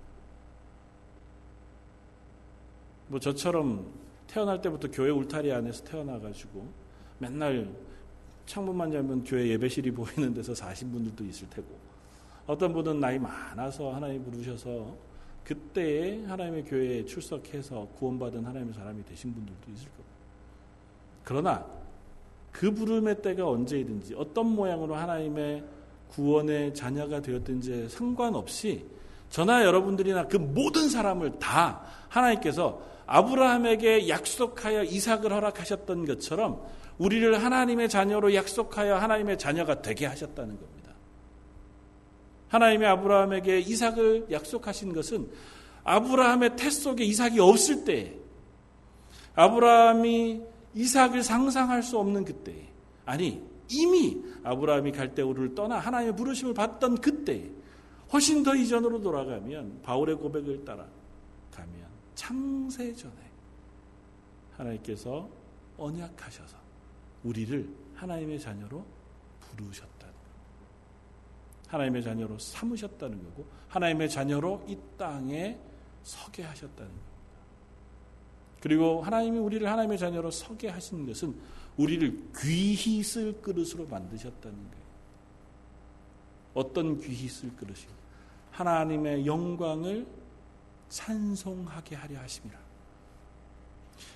뭐 3.07 3.19
저처럼 3.19 3.85
태어날 4.27 4.61
때부터 4.61 4.89
교회 4.89 5.09
울타리 5.09 5.51
안에서 5.51 5.83
태어나가지고 5.83 6.67
맨날 7.19 7.69
창문만 8.45 8.93
열면 8.93 9.23
교회 9.23 9.47
예배실이 9.49 9.91
보이는 9.91 10.33
데서 10.33 10.53
사신 10.55 10.91
분들도 10.91 11.23
있을 11.25 11.49
테고 11.49 11.67
어떤 12.45 12.73
분은 12.73 12.99
나이 12.99 13.19
많아서 13.19 13.93
하나님 13.93 14.23
부르셔서 14.23 14.95
그때에 15.43 16.25
하나님의 16.25 16.63
교회에 16.65 17.05
출석해서 17.05 17.87
구원받은 17.95 18.45
하나님의 18.45 18.73
사람이 18.73 19.05
되신 19.05 19.33
분들도 19.33 19.71
있을 19.71 19.89
거고 19.91 20.03
그러나 21.23 21.65
그 22.51 22.71
부름의 22.71 23.21
때가 23.21 23.47
언제이든지 23.47 24.15
어떤 24.15 24.47
모양으로 24.47 24.95
하나님의 24.95 25.63
구원의 26.13 26.73
자녀가 26.73 27.21
되었든지 27.21 27.89
상관없이 27.89 28.85
저나 29.29 29.63
여러분들이나 29.63 30.27
그 30.27 30.37
모든 30.37 30.89
사람을 30.89 31.39
다 31.39 31.81
하나님께서 32.09 32.81
아브라함에게 33.05 34.07
약속하여 34.07 34.83
이삭을 34.83 35.33
허락하셨던 35.33 36.05
것처럼 36.05 36.61
우리를 36.97 37.43
하나님의 37.43 37.89
자녀로 37.89 38.33
약속하여 38.35 38.95
하나님의 38.97 39.37
자녀가 39.37 39.81
되게 39.81 40.05
하셨다는 40.05 40.59
겁니다. 40.59 40.91
하나님의 42.49 42.87
아브라함에게 42.87 43.59
이삭을 43.59 44.27
약속하신 44.31 44.93
것은 44.93 45.27
아브라함의 45.83 46.55
태 46.55 46.69
속에 46.69 47.03
이삭이 47.03 47.39
없을 47.39 47.83
때 47.83 48.13
아브라함이 49.35 50.41
이삭을 50.75 51.23
상상할 51.23 51.81
수 51.81 51.97
없는 51.97 52.23
그때 52.23 52.53
아니 53.05 53.41
이미 53.69 54.21
아브라함이 54.43 54.91
갈대우를 54.91 55.55
떠나 55.55 55.79
하나님의 55.79 56.15
부르심을 56.15 56.53
받던 56.53 57.01
그때 57.01 57.49
훨씬 58.11 58.43
더 58.43 58.55
이전으로 58.55 59.01
돌아가면 59.01 59.81
바울의 59.81 60.17
고백을 60.17 60.63
따라 60.65 60.85
가면 61.51 61.87
창세 62.15 62.93
전에 62.93 63.31
하나님께서 64.57 65.29
언약하셔서 65.77 66.57
우리를 67.23 67.67
하나님의 67.95 68.39
자녀로 68.39 68.85
부르셨다는 69.39 70.13
것. 70.13 70.23
하나님의 71.67 72.03
자녀로 72.03 72.37
삼으셨다는 72.37 73.23
거고 73.23 73.45
하나님의 73.69 74.09
자녀로 74.09 74.63
이 74.67 74.77
땅에 74.97 75.57
서게 76.03 76.43
하셨다는 76.43 76.89
겁니다. 76.89 77.13
그리고 78.59 79.01
하나님이 79.01 79.39
우리를 79.39 79.67
하나님의 79.67 79.97
자녀로 79.97 80.31
서게 80.31 80.69
하신 80.69 81.05
것은 81.05 81.35
우리를 81.77 82.29
귀히 82.39 83.01
쓸 83.03 83.41
그릇으로 83.41 83.87
만드셨다는 83.87 84.55
거예요. 84.55 84.83
어떤 86.53 86.99
귀히 86.99 87.27
쓸 87.27 87.55
그릇이요? 87.55 87.89
하나님의 88.51 89.25
영광을 89.25 90.05
찬송하게 90.89 91.95
하려 91.95 92.19
하심이라. 92.19 92.59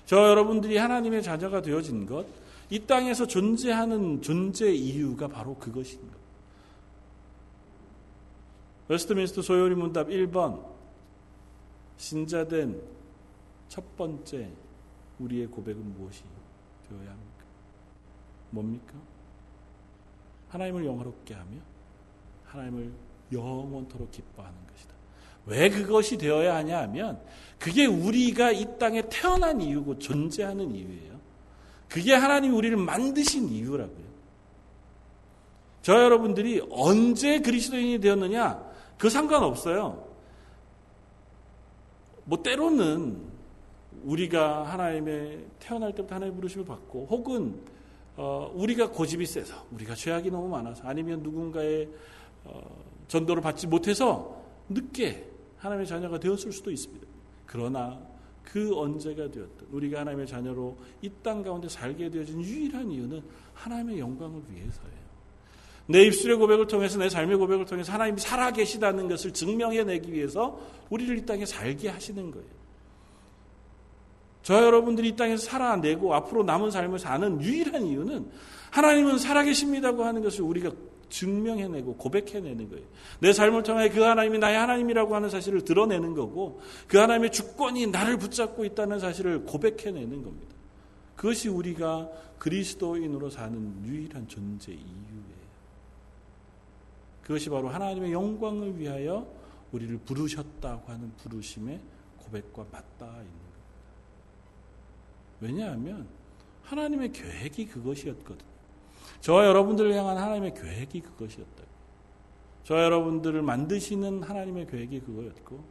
저 0.06 0.28
여러분들이 0.28 0.76
하나님의 0.76 1.22
자녀가 1.22 1.60
되어진 1.60 2.06
것, 2.06 2.26
이 2.70 2.78
땅에서 2.80 3.26
존재하는 3.26 4.22
존재 4.22 4.70
이유가 4.70 5.26
바로 5.26 5.56
그것인 5.56 6.00
것. 6.00 6.18
웨스트민스터 8.88 9.42
소요리 9.42 9.74
문답 9.74 10.08
1번 10.08 10.64
신자된 11.98 12.80
첫 13.68 13.96
번째 13.96 14.50
우리의 15.18 15.46
고백은 15.48 15.94
무엇이 15.94 16.22
되어야 16.88 17.10
합니까? 17.10 17.27
뭡니까? 18.50 18.94
하나님을 20.48 20.84
영화롭게 20.86 21.34
하며 21.34 21.56
하나님을 22.44 22.90
영원토록 23.32 24.10
기뻐하는 24.10 24.56
것이다. 24.72 24.94
왜 25.46 25.70
그것이 25.70 26.16
되어야 26.16 26.56
하냐 26.56 26.78
하면 26.82 27.20
그게 27.58 27.86
우리가 27.86 28.52
이 28.52 28.78
땅에 28.78 29.02
태어난 29.08 29.60
이유고 29.60 29.98
존재하는 29.98 30.74
이유예요. 30.74 31.18
그게 31.88 32.14
하나님이 32.14 32.54
우리를 32.54 32.76
만드신 32.76 33.48
이유라고요. 33.48 34.08
저 35.82 35.94
여러분들이 35.94 36.66
언제 36.70 37.40
그리스도인이 37.40 37.98
되었느냐? 38.00 38.62
그 38.98 39.08
상관없어요. 39.08 40.06
뭐 42.24 42.42
때로는 42.42 43.28
우리가 44.04 44.64
하나님의 44.64 45.46
태어날 45.58 45.94
때부터 45.94 46.16
하나님의 46.16 46.36
부르심을 46.36 46.66
받고 46.66 47.06
혹은 47.10 47.58
어, 48.20 48.50
우리가 48.52 48.90
고집이 48.90 49.24
세서 49.24 49.68
우리가 49.70 49.94
죄악이 49.94 50.28
너무 50.28 50.48
많아서 50.48 50.82
아니면 50.88 51.22
누군가의 51.22 51.88
어, 52.44 52.84
전도를 53.06 53.40
받지 53.40 53.68
못해서 53.68 54.42
늦게 54.68 55.24
하나님의 55.58 55.86
자녀가 55.86 56.18
되었을 56.18 56.50
수도 56.50 56.72
있습니다. 56.72 57.06
그러나 57.46 57.96
그 58.42 58.76
언제가 58.76 59.30
되었든 59.30 59.68
우리가 59.70 60.00
하나님의 60.00 60.26
자녀로 60.26 60.76
이 61.02 61.10
땅 61.22 61.42
가운데 61.42 61.68
살게 61.68 62.10
되어진 62.10 62.42
유일한 62.42 62.90
이유는 62.90 63.22
하나님의 63.54 64.00
영광을 64.00 64.42
위해서예요. 64.50 64.98
내 65.86 66.02
입술의 66.02 66.38
고백을 66.38 66.66
통해서 66.66 66.98
내 66.98 67.08
삶의 67.08 67.36
고백을 67.38 67.66
통해서 67.66 67.92
하나님이 67.92 68.20
살아 68.20 68.50
계시다는 68.50 69.08
것을 69.08 69.32
증명해내기 69.32 70.12
위해서 70.12 70.60
우리를 70.90 71.18
이 71.18 71.24
땅에 71.24 71.46
살게 71.46 71.88
하시는 71.88 72.30
거예요. 72.32 72.57
저 74.48 74.64
여러분들이 74.64 75.08
이 75.08 75.14
땅에서 75.14 75.44
살아내고 75.44 76.14
앞으로 76.14 76.42
남은 76.42 76.70
삶을 76.70 76.98
사는 76.98 77.38
유일한 77.42 77.84
이유는 77.84 78.30
하나님은 78.70 79.18
살아계십니다고 79.18 80.04
하는 80.04 80.22
것을 80.22 80.40
우리가 80.40 80.70
증명해내고 81.10 81.96
고백해내는 81.96 82.70
거예요. 82.70 82.86
내 83.20 83.34
삶을 83.34 83.62
통해 83.62 83.90
그 83.90 84.00
하나님이 84.00 84.38
나의 84.38 84.56
하나님이라고 84.56 85.14
하는 85.14 85.28
사실을 85.28 85.66
드러내는 85.66 86.14
거고 86.14 86.62
그 86.86 86.96
하나님의 86.96 87.30
주권이 87.30 87.88
나를 87.88 88.16
붙잡고 88.16 88.64
있다는 88.64 89.00
사실을 89.00 89.44
고백해내는 89.44 90.22
겁니다. 90.22 90.54
그것이 91.14 91.50
우리가 91.50 92.08
그리스도인으로 92.38 93.28
사는 93.28 93.84
유일한 93.84 94.26
존재 94.28 94.72
이유예요. 94.72 95.38
그것이 97.20 97.50
바로 97.50 97.68
하나님의 97.68 98.12
영광을 98.14 98.80
위하여 98.80 99.30
우리를 99.72 99.98
부르셨다고 100.06 100.90
하는 100.90 101.12
부르심의 101.18 101.78
고백과 102.16 102.64
맞닿아 102.72 103.12
있는. 103.12 103.37
왜냐하면 105.40 106.06
하나님의 106.62 107.12
계획이 107.12 107.66
그것이었거든요. 107.66 108.48
저와 109.20 109.46
여러분들을 109.46 109.94
향한 109.94 110.16
하나님의 110.16 110.54
계획이 110.54 111.00
그것이었다. 111.00 111.64
저와 112.64 112.84
여러분들을 112.84 113.40
만드시는 113.42 114.22
하나님의 114.22 114.66
계획이 114.66 115.00
그거였고, 115.00 115.64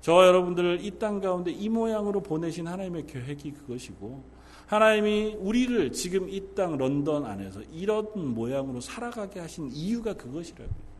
저와 0.00 0.26
여러분들을 0.26 0.84
이 0.84 0.98
땅 0.98 1.20
가운데 1.20 1.50
이 1.50 1.68
모양으로 1.68 2.20
보내신 2.22 2.66
하나님의 2.66 3.06
계획이 3.06 3.52
그것이고, 3.52 4.22
하나님이 4.66 5.36
우리를 5.38 5.92
지금 5.92 6.28
이 6.28 6.54
땅 6.54 6.76
런던 6.76 7.24
안에서 7.24 7.62
이런 7.72 8.06
모양으로 8.34 8.80
살아가게 8.80 9.40
하신 9.40 9.70
이유가 9.72 10.12
그것이라고요. 10.14 10.94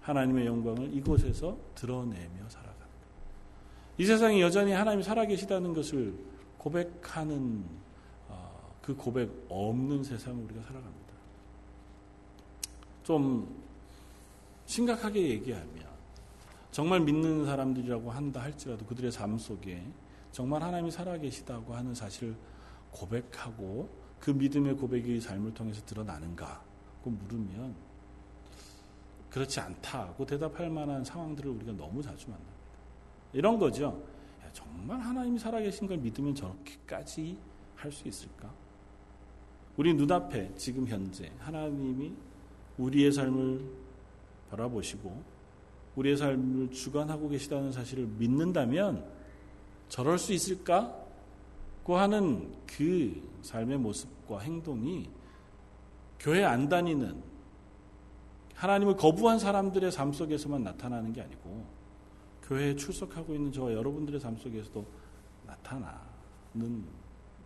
하나님의 0.00 0.46
영광을 0.46 0.92
이곳에서 0.94 1.56
드러내며 1.74 2.48
살아가는 2.48 2.78
것. 2.78 2.88
이 3.98 4.04
세상에 4.04 4.40
여전히 4.40 4.72
하나님이 4.72 5.02
살아계시다는 5.02 5.74
것을 5.74 6.14
고백하는 6.68 7.64
어, 8.28 8.72
그 8.82 8.94
고백 8.94 9.30
없는 9.48 10.04
세상을 10.04 10.44
우리가 10.44 10.60
살아갑니다. 10.62 11.14
좀 13.02 13.62
심각하게 14.66 15.30
얘기하면 15.30 15.88
정말 16.70 17.00
믿는 17.00 17.46
사람들이라고 17.46 18.10
한다 18.10 18.42
할지라도 18.42 18.84
그들의 18.84 19.10
삶 19.10 19.38
속에 19.38 19.82
정말 20.30 20.62
하나님이 20.62 20.90
살아계시다고 20.90 21.74
하는 21.74 21.94
사실을 21.94 22.36
고백하고 22.90 23.88
그 24.20 24.30
믿음의 24.30 24.76
고백이 24.76 25.20
삶을 25.20 25.54
통해서 25.54 25.82
드러나는가? 25.86 26.62
고 27.02 27.10
물으면 27.10 27.74
그렇지 29.30 29.60
않다고 29.60 30.26
대답할 30.26 30.68
만한 30.68 31.02
상황들을 31.02 31.50
우리가 31.50 31.72
너무 31.72 32.02
자주 32.02 32.28
만납니다. 32.28 32.52
이런 33.32 33.58
거죠. 33.58 34.02
야, 34.58 34.64
정말 34.64 35.00
하나님이 35.00 35.38
살아계신 35.38 35.86
걸 35.86 35.98
믿으면 35.98 36.34
저렇게까지 36.34 37.38
할 37.76 37.92
수 37.92 38.08
있을까? 38.08 38.52
우리 39.76 39.94
눈앞에 39.94 40.52
지금 40.56 40.86
현재 40.88 41.30
하나님이 41.38 42.12
우리의 42.78 43.12
삶을 43.12 43.64
바라보시고 44.50 45.22
우리의 45.94 46.16
삶을 46.16 46.72
주관하고 46.72 47.28
계시다는 47.28 47.70
사실을 47.70 48.06
믿는다면 48.06 49.04
저럴 49.88 50.18
수 50.18 50.32
있을까? 50.32 51.04
고 51.84 51.96
하는 51.96 52.52
그 52.66 53.22
삶의 53.42 53.78
모습과 53.78 54.40
행동이 54.40 55.08
교회 56.18 56.44
안 56.44 56.68
다니는 56.68 57.22
하나님을 58.54 58.96
거부한 58.96 59.38
사람들의 59.38 59.90
삶 59.92 60.12
속에서만 60.12 60.64
나타나는 60.64 61.12
게 61.12 61.22
아니고 61.22 61.77
교회에 62.48 62.74
출석하고 62.74 63.34
있는 63.34 63.52
저와 63.52 63.72
여러분들의 63.74 64.18
삶 64.18 64.36
속에서도 64.36 64.84
나타나는 65.46 66.84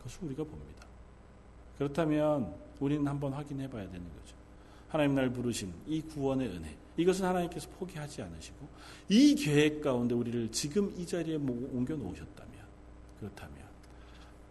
것을 0.02 0.24
우리가 0.24 0.44
봅니다. 0.44 0.86
그렇다면 1.76 2.54
우리는 2.78 3.06
한번 3.06 3.32
확인해 3.32 3.68
봐야 3.68 3.84
되는 3.84 4.00
거죠. 4.00 4.36
하나님 4.88 5.14
날 5.14 5.30
부르신 5.30 5.72
이 5.86 6.00
구원의 6.02 6.48
은혜. 6.48 6.76
이것은 6.96 7.24
하나님께서 7.24 7.68
포기하지 7.70 8.22
않으시고 8.22 8.68
이 9.08 9.34
계획 9.34 9.80
가운데 9.80 10.14
우리를 10.14 10.52
지금 10.52 10.92
이 10.96 11.06
자리에 11.06 11.36
옮겨 11.36 11.96
놓으셨다면 11.96 12.52
그렇다면 13.18 13.56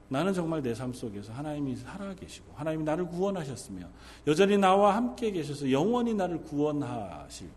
나는 0.09 0.33
정말 0.33 0.61
내 0.61 0.73
삶 0.73 0.91
속에서 0.91 1.31
하나님이 1.31 1.77
살아 1.77 2.13
계시고 2.13 2.53
하나님이 2.55 2.83
나를 2.83 3.05
구원하셨으며 3.05 3.87
여전히 4.27 4.57
나와 4.57 4.95
함께 4.95 5.31
계셔서 5.31 5.71
영원히 5.71 6.13
나를 6.13 6.41
구원하실 6.41 7.47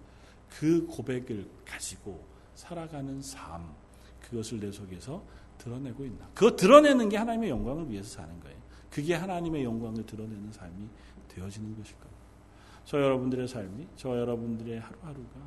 그 0.51 0.86
고백을 0.86 1.49
가지고 1.64 2.34
살아가는 2.55 3.21
삶 3.21 3.75
그것을 4.23 4.61
내 4.61 4.71
속에서 4.71 5.23
드러내고 5.59 6.05
있나? 6.05 6.29
그거 6.35 6.57
드러내는 6.57 7.09
게 7.09 7.17
하나님의 7.17 7.51
영광을 7.51 7.91
위해서 7.91 8.09
사는 8.17 8.41
거예요. 8.41 8.57
그게 8.91 9.15
하나님의 9.15 9.65
영광을 9.65 10.05
드러내는 10.07 10.53
삶이 10.53 10.89
되어지는 11.29 11.77
것일 11.77 11.97
겁니다. 11.97 12.15
저 12.85 13.01
여러분들의 13.01 13.49
삶이 13.49 13.89
저 13.97 14.19
여러분들의 14.19 14.81
하루하루가 14.81 15.41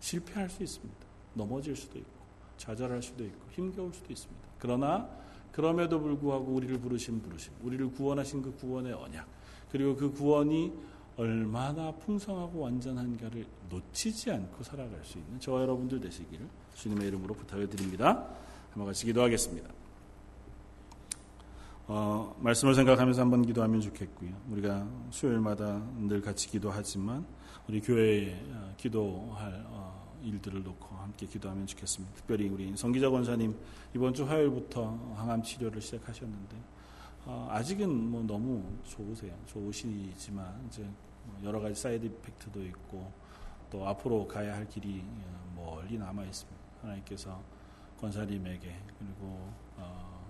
실패할 0.00 0.48
수 0.48 0.62
있습니다. 0.62 1.06
넘어질 1.34 1.74
수도 1.74 1.98
있고 1.98 2.22
좌절할 2.58 3.02
수도 3.02 3.24
있고 3.24 3.50
힘겨울 3.50 3.92
수도 3.92 4.12
있습니다. 4.12 4.48
그러나 4.58 5.08
그럼에도 5.50 6.00
불구하고 6.00 6.52
우리를 6.52 6.78
부르신 6.78 7.20
부르심, 7.22 7.52
우리를 7.62 7.90
구원하신 7.92 8.42
그 8.42 8.54
구원의 8.56 8.92
언약, 8.92 9.26
그리고 9.70 9.96
그 9.96 10.10
구원이 10.10 10.72
얼마나 11.16 11.92
풍성하고 11.92 12.60
완전한가를 12.60 13.46
놓치지 13.68 14.30
않고 14.30 14.62
살아갈 14.64 15.04
수 15.04 15.18
있는 15.18 15.38
저와 15.40 15.62
여러분들 15.62 16.00
되시기를 16.00 16.46
주님의 16.74 17.08
이름으로 17.08 17.34
부탁을 17.34 17.68
드립니다. 17.68 18.26
한번 18.70 18.86
같이 18.86 19.04
기도하겠습니다. 19.04 19.68
어, 21.88 22.34
말씀을 22.40 22.74
생각하면서 22.74 23.20
한번 23.20 23.44
기도하면 23.44 23.80
좋겠고요. 23.80 24.30
우리가 24.50 24.86
수요일마다 25.10 25.82
늘 25.98 26.22
같이 26.22 26.48
기도하지만 26.48 27.26
우리 27.68 27.80
교회에 27.80 28.40
어, 28.50 28.74
기도할 28.76 29.62
어, 29.66 30.16
일들을 30.22 30.62
놓고 30.62 30.96
함께 30.96 31.26
기도하면 31.26 31.66
좋겠습니다. 31.66 32.14
특별히 32.14 32.48
우리 32.48 32.74
성기자 32.76 33.10
권사님 33.10 33.54
이번 33.94 34.14
주 34.14 34.24
화요일부터 34.24 35.14
항암 35.16 35.42
치료를 35.42 35.82
시작하셨는데 35.82 36.56
어, 37.24 37.48
아직은 37.50 38.10
뭐 38.10 38.22
너무 38.22 38.64
좋으세요. 38.84 39.32
좋으시지만 39.46 40.66
이제 40.66 40.82
뭐 41.24 41.38
여러 41.44 41.60
가지 41.60 41.80
side 41.80 42.04
effect도 42.04 42.64
있고 42.66 43.12
또 43.70 43.86
앞으로 43.86 44.26
가야 44.26 44.56
할 44.56 44.68
길이 44.68 45.04
어, 45.04 45.52
멀리 45.54 45.98
남아 45.98 46.24
있습니다. 46.24 46.60
하나님께서 46.82 47.40
권사님에게 48.00 48.76
그리고 48.98 49.52
어, 49.76 50.26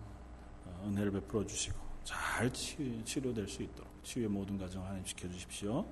어 0.67 0.85
은혜를 0.87 1.13
베풀어 1.13 1.47
주시고 1.47 1.79
잘 2.05 2.53
치료, 2.53 3.33
될 3.33 3.49
수 3.49 3.63
있도록 3.63 3.91
치유의 4.03 4.29
모든 4.29 4.59
과정 4.59 4.85
하나님 4.85 5.05
지켜 5.05 5.29
주십시오. 5.29 5.87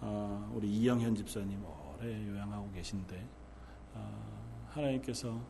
어, 0.00 0.52
우리 0.54 0.68
이영현 0.68 1.14
집사님 1.16 1.62
오래 1.64 2.28
요양하고 2.28 2.70
계신데 2.72 3.28
어, 3.94 4.66
하나님께서 4.68 5.40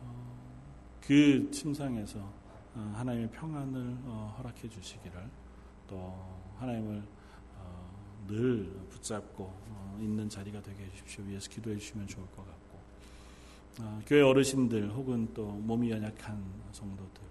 어, 0.00 0.98
그 1.00 1.50
침상에서 1.50 2.20
어, 2.20 2.43
하나님의 2.74 3.30
평안을 3.30 3.98
어, 4.04 4.34
허락해 4.38 4.68
주시기를 4.68 5.30
또 5.86 6.14
하나님을 6.58 7.02
어, 7.56 8.24
늘 8.26 8.72
붙잡고 8.90 9.52
있는 10.00 10.28
자리가 10.28 10.60
되게 10.62 10.84
해주십시오. 10.84 11.24
위해서 11.24 11.48
기도해 11.48 11.76
주시면 11.76 12.06
좋을 12.08 12.26
것 12.26 12.36
같고 12.36 12.78
교회 14.06 14.22
어르신들 14.22 14.90
혹은 14.90 15.32
또 15.34 15.46
몸이 15.46 15.90
연약한 15.90 16.42
성도들 16.72 17.22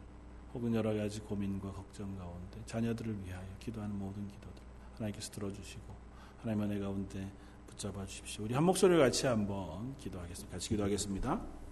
혹은 0.54 0.74
여러 0.74 0.94
가지 0.94 1.20
고민과 1.20 1.72
걱정 1.72 2.16
가운데 2.18 2.62
자녀들을 2.66 3.26
위하여 3.26 3.48
기도하는 3.60 3.98
모든 3.98 4.28
기도들 4.28 4.62
하나님께서 4.96 5.32
들어주시고 5.32 5.94
하나님의 6.42 6.70
은혜 6.70 6.80
가운데 6.80 7.32
붙잡아 7.68 8.06
주십시오. 8.06 8.44
우리 8.46 8.54
한 8.54 8.64
목소리를 8.64 9.02
같이 9.02 9.26
한번 9.26 9.98
기도하겠습니다. 9.98 10.56
같이 10.56 10.70
기도하겠습니다. 10.70 11.63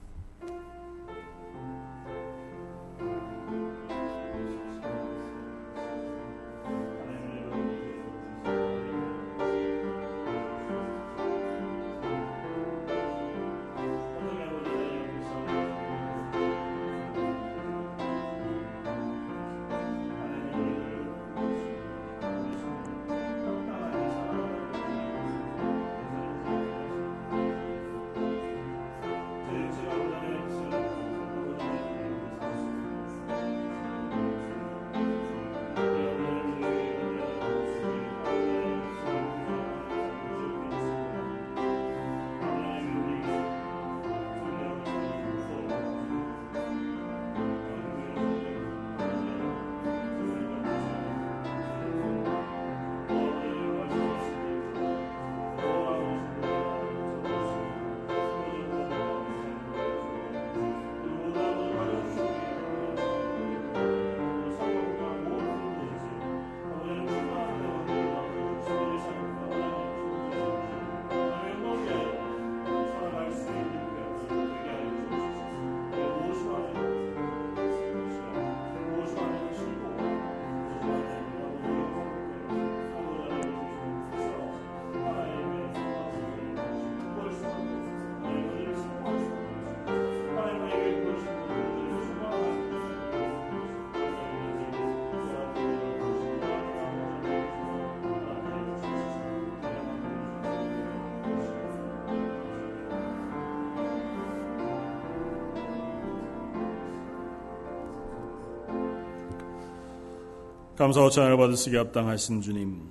감사와 110.82 111.12
찬양을 111.12 111.38
받으시기 111.38 111.76
합당하신 111.76 112.42
주님, 112.42 112.90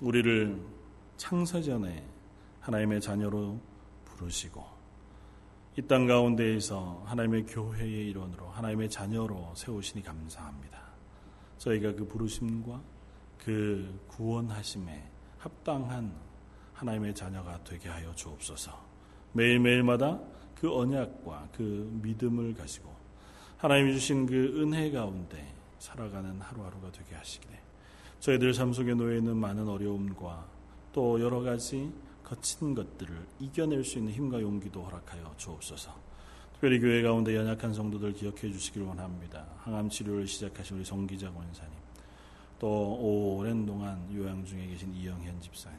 우리를 0.00 0.60
창세 1.16 1.60
전에 1.60 2.06
하나님의 2.60 3.00
자녀로 3.00 3.58
부르시고 4.04 4.64
이 5.76 5.82
땅 5.88 6.06
가운데에서 6.06 7.02
하나님의 7.04 7.46
교회의 7.46 8.10
일원으로 8.10 8.46
하나님의 8.50 8.88
자녀로 8.88 9.54
세우시니 9.56 10.04
감사합니다. 10.04 10.78
저희가 11.58 11.96
그 11.96 12.06
부르심과 12.06 12.80
그 13.38 13.98
구원하심에 14.06 15.10
합당한 15.38 16.14
하나님의 16.74 17.12
자녀가 17.12 17.58
되게 17.64 17.88
하여 17.88 18.14
주옵소서. 18.14 18.70
매일매일마다 19.32 20.20
그 20.54 20.72
언약과 20.72 21.48
그 21.56 21.90
믿음을 22.04 22.54
가지고 22.54 22.94
하나님이 23.58 23.94
주신 23.94 24.26
그 24.26 24.62
은혜 24.62 24.92
가운데 24.92 25.55
살아가는 25.78 26.40
하루하루가 26.40 26.90
되게 26.92 27.14
하시기를 27.14 27.56
저희들 28.20 28.54
삶 28.54 28.72
속에 28.72 28.94
놓여 28.94 29.16
있는 29.16 29.36
많은 29.36 29.68
어려움과 29.68 30.46
또 30.92 31.20
여러 31.20 31.40
가지 31.40 31.92
거친 32.24 32.74
것들을 32.74 33.14
이겨낼 33.38 33.84
수 33.84 33.98
있는 33.98 34.12
힘과 34.12 34.40
용기도 34.40 34.82
허락하여 34.82 35.34
주옵소서. 35.36 35.94
특별히 36.54 36.80
교회 36.80 37.02
가운데 37.02 37.36
연약한 37.36 37.72
성도들 37.72 38.14
기억해 38.14 38.50
주시길 38.50 38.82
원합니다. 38.82 39.46
항암 39.58 39.90
치료를 39.90 40.26
시작하신 40.26 40.78
우리 40.78 40.84
성기자 40.84 41.30
권사님, 41.30 41.72
또 42.58 43.36
오랜 43.38 43.66
동안 43.66 44.08
요양 44.12 44.44
중에 44.44 44.66
계신 44.66 44.92
이영현 44.94 45.40
집사님, 45.40 45.78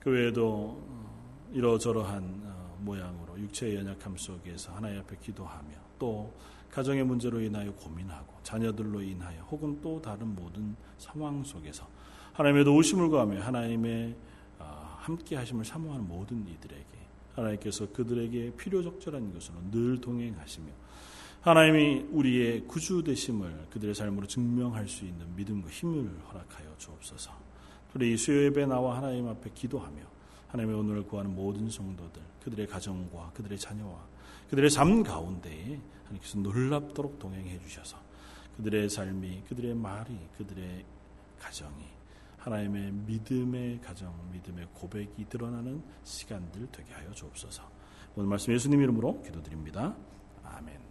그 0.00 0.10
외에도 0.10 0.82
어, 0.82 1.48
이러저러한 1.52 2.42
어, 2.44 2.76
모양으로 2.80 3.38
육체의 3.38 3.76
연약함 3.76 4.16
속에서 4.16 4.72
하나님 4.74 4.98
앞에 5.00 5.16
기도하며 5.22 5.70
또 5.98 6.34
가정의 6.74 7.04
문제로 7.04 7.40
인하여 7.40 7.72
고민하고 7.72 8.34
자녀들로 8.42 9.00
인하여 9.00 9.42
혹은 9.44 9.80
또 9.80 10.02
다른 10.02 10.34
모든 10.34 10.74
상황 10.98 11.44
속에서 11.44 11.86
하나님의 12.32 12.64
도우심을 12.64 13.10
구하며 13.10 13.42
하나님의 13.42 14.16
아, 14.58 14.96
함께 14.98 15.36
하심을 15.36 15.64
사모하는 15.64 16.08
모든 16.08 16.44
이들에게 16.48 16.84
하나님께서 17.36 17.92
그들에게 17.92 18.56
필요 18.56 18.82
적절한 18.82 19.32
것으로 19.32 19.56
늘 19.70 20.00
동행하시며 20.00 20.66
하나님이 21.42 22.06
우리의 22.10 22.64
구주 22.66 23.04
되심을 23.04 23.66
그들의 23.70 23.94
삶으로 23.94 24.26
증명할 24.26 24.88
수 24.88 25.04
있는 25.04 25.32
믿음과 25.36 25.70
힘을 25.70 26.10
허락하여 26.28 26.74
주옵소서. 26.76 27.30
우리 27.94 28.16
수요 28.16 28.46
예배 28.46 28.66
나와 28.66 28.96
하나님 28.96 29.28
앞에 29.28 29.50
기도하며 29.54 30.02
하나님의 30.48 30.80
오늘을 30.80 31.04
구하는 31.04 31.32
모든 31.36 31.70
성도들 31.70 32.20
그들의 32.42 32.66
가정과 32.66 33.30
그들의 33.34 33.58
자녀와 33.58 33.94
그들의 34.50 34.70
삶 34.70 35.04
가운데에 35.04 35.78
하나님께서 36.14 36.38
놀랍도록 36.38 37.18
동행해 37.18 37.58
주셔서 37.60 37.96
그들의 38.56 38.88
삶이 38.88 39.44
그들의 39.48 39.74
말이 39.74 40.18
그들의 40.36 40.84
가정이 41.38 41.94
하나님의 42.38 42.92
믿음의 42.92 43.80
가정, 43.80 44.14
믿음의 44.32 44.68
고백이 44.74 45.24
드러나는 45.30 45.82
시간들 46.02 46.68
되게 46.70 46.92
하여 46.92 47.10
주옵소서. 47.12 47.62
오늘 48.16 48.28
말씀 48.28 48.52
예수님 48.52 48.82
이름으로 48.82 49.22
기도드립니다. 49.22 49.96
아멘. 50.44 50.83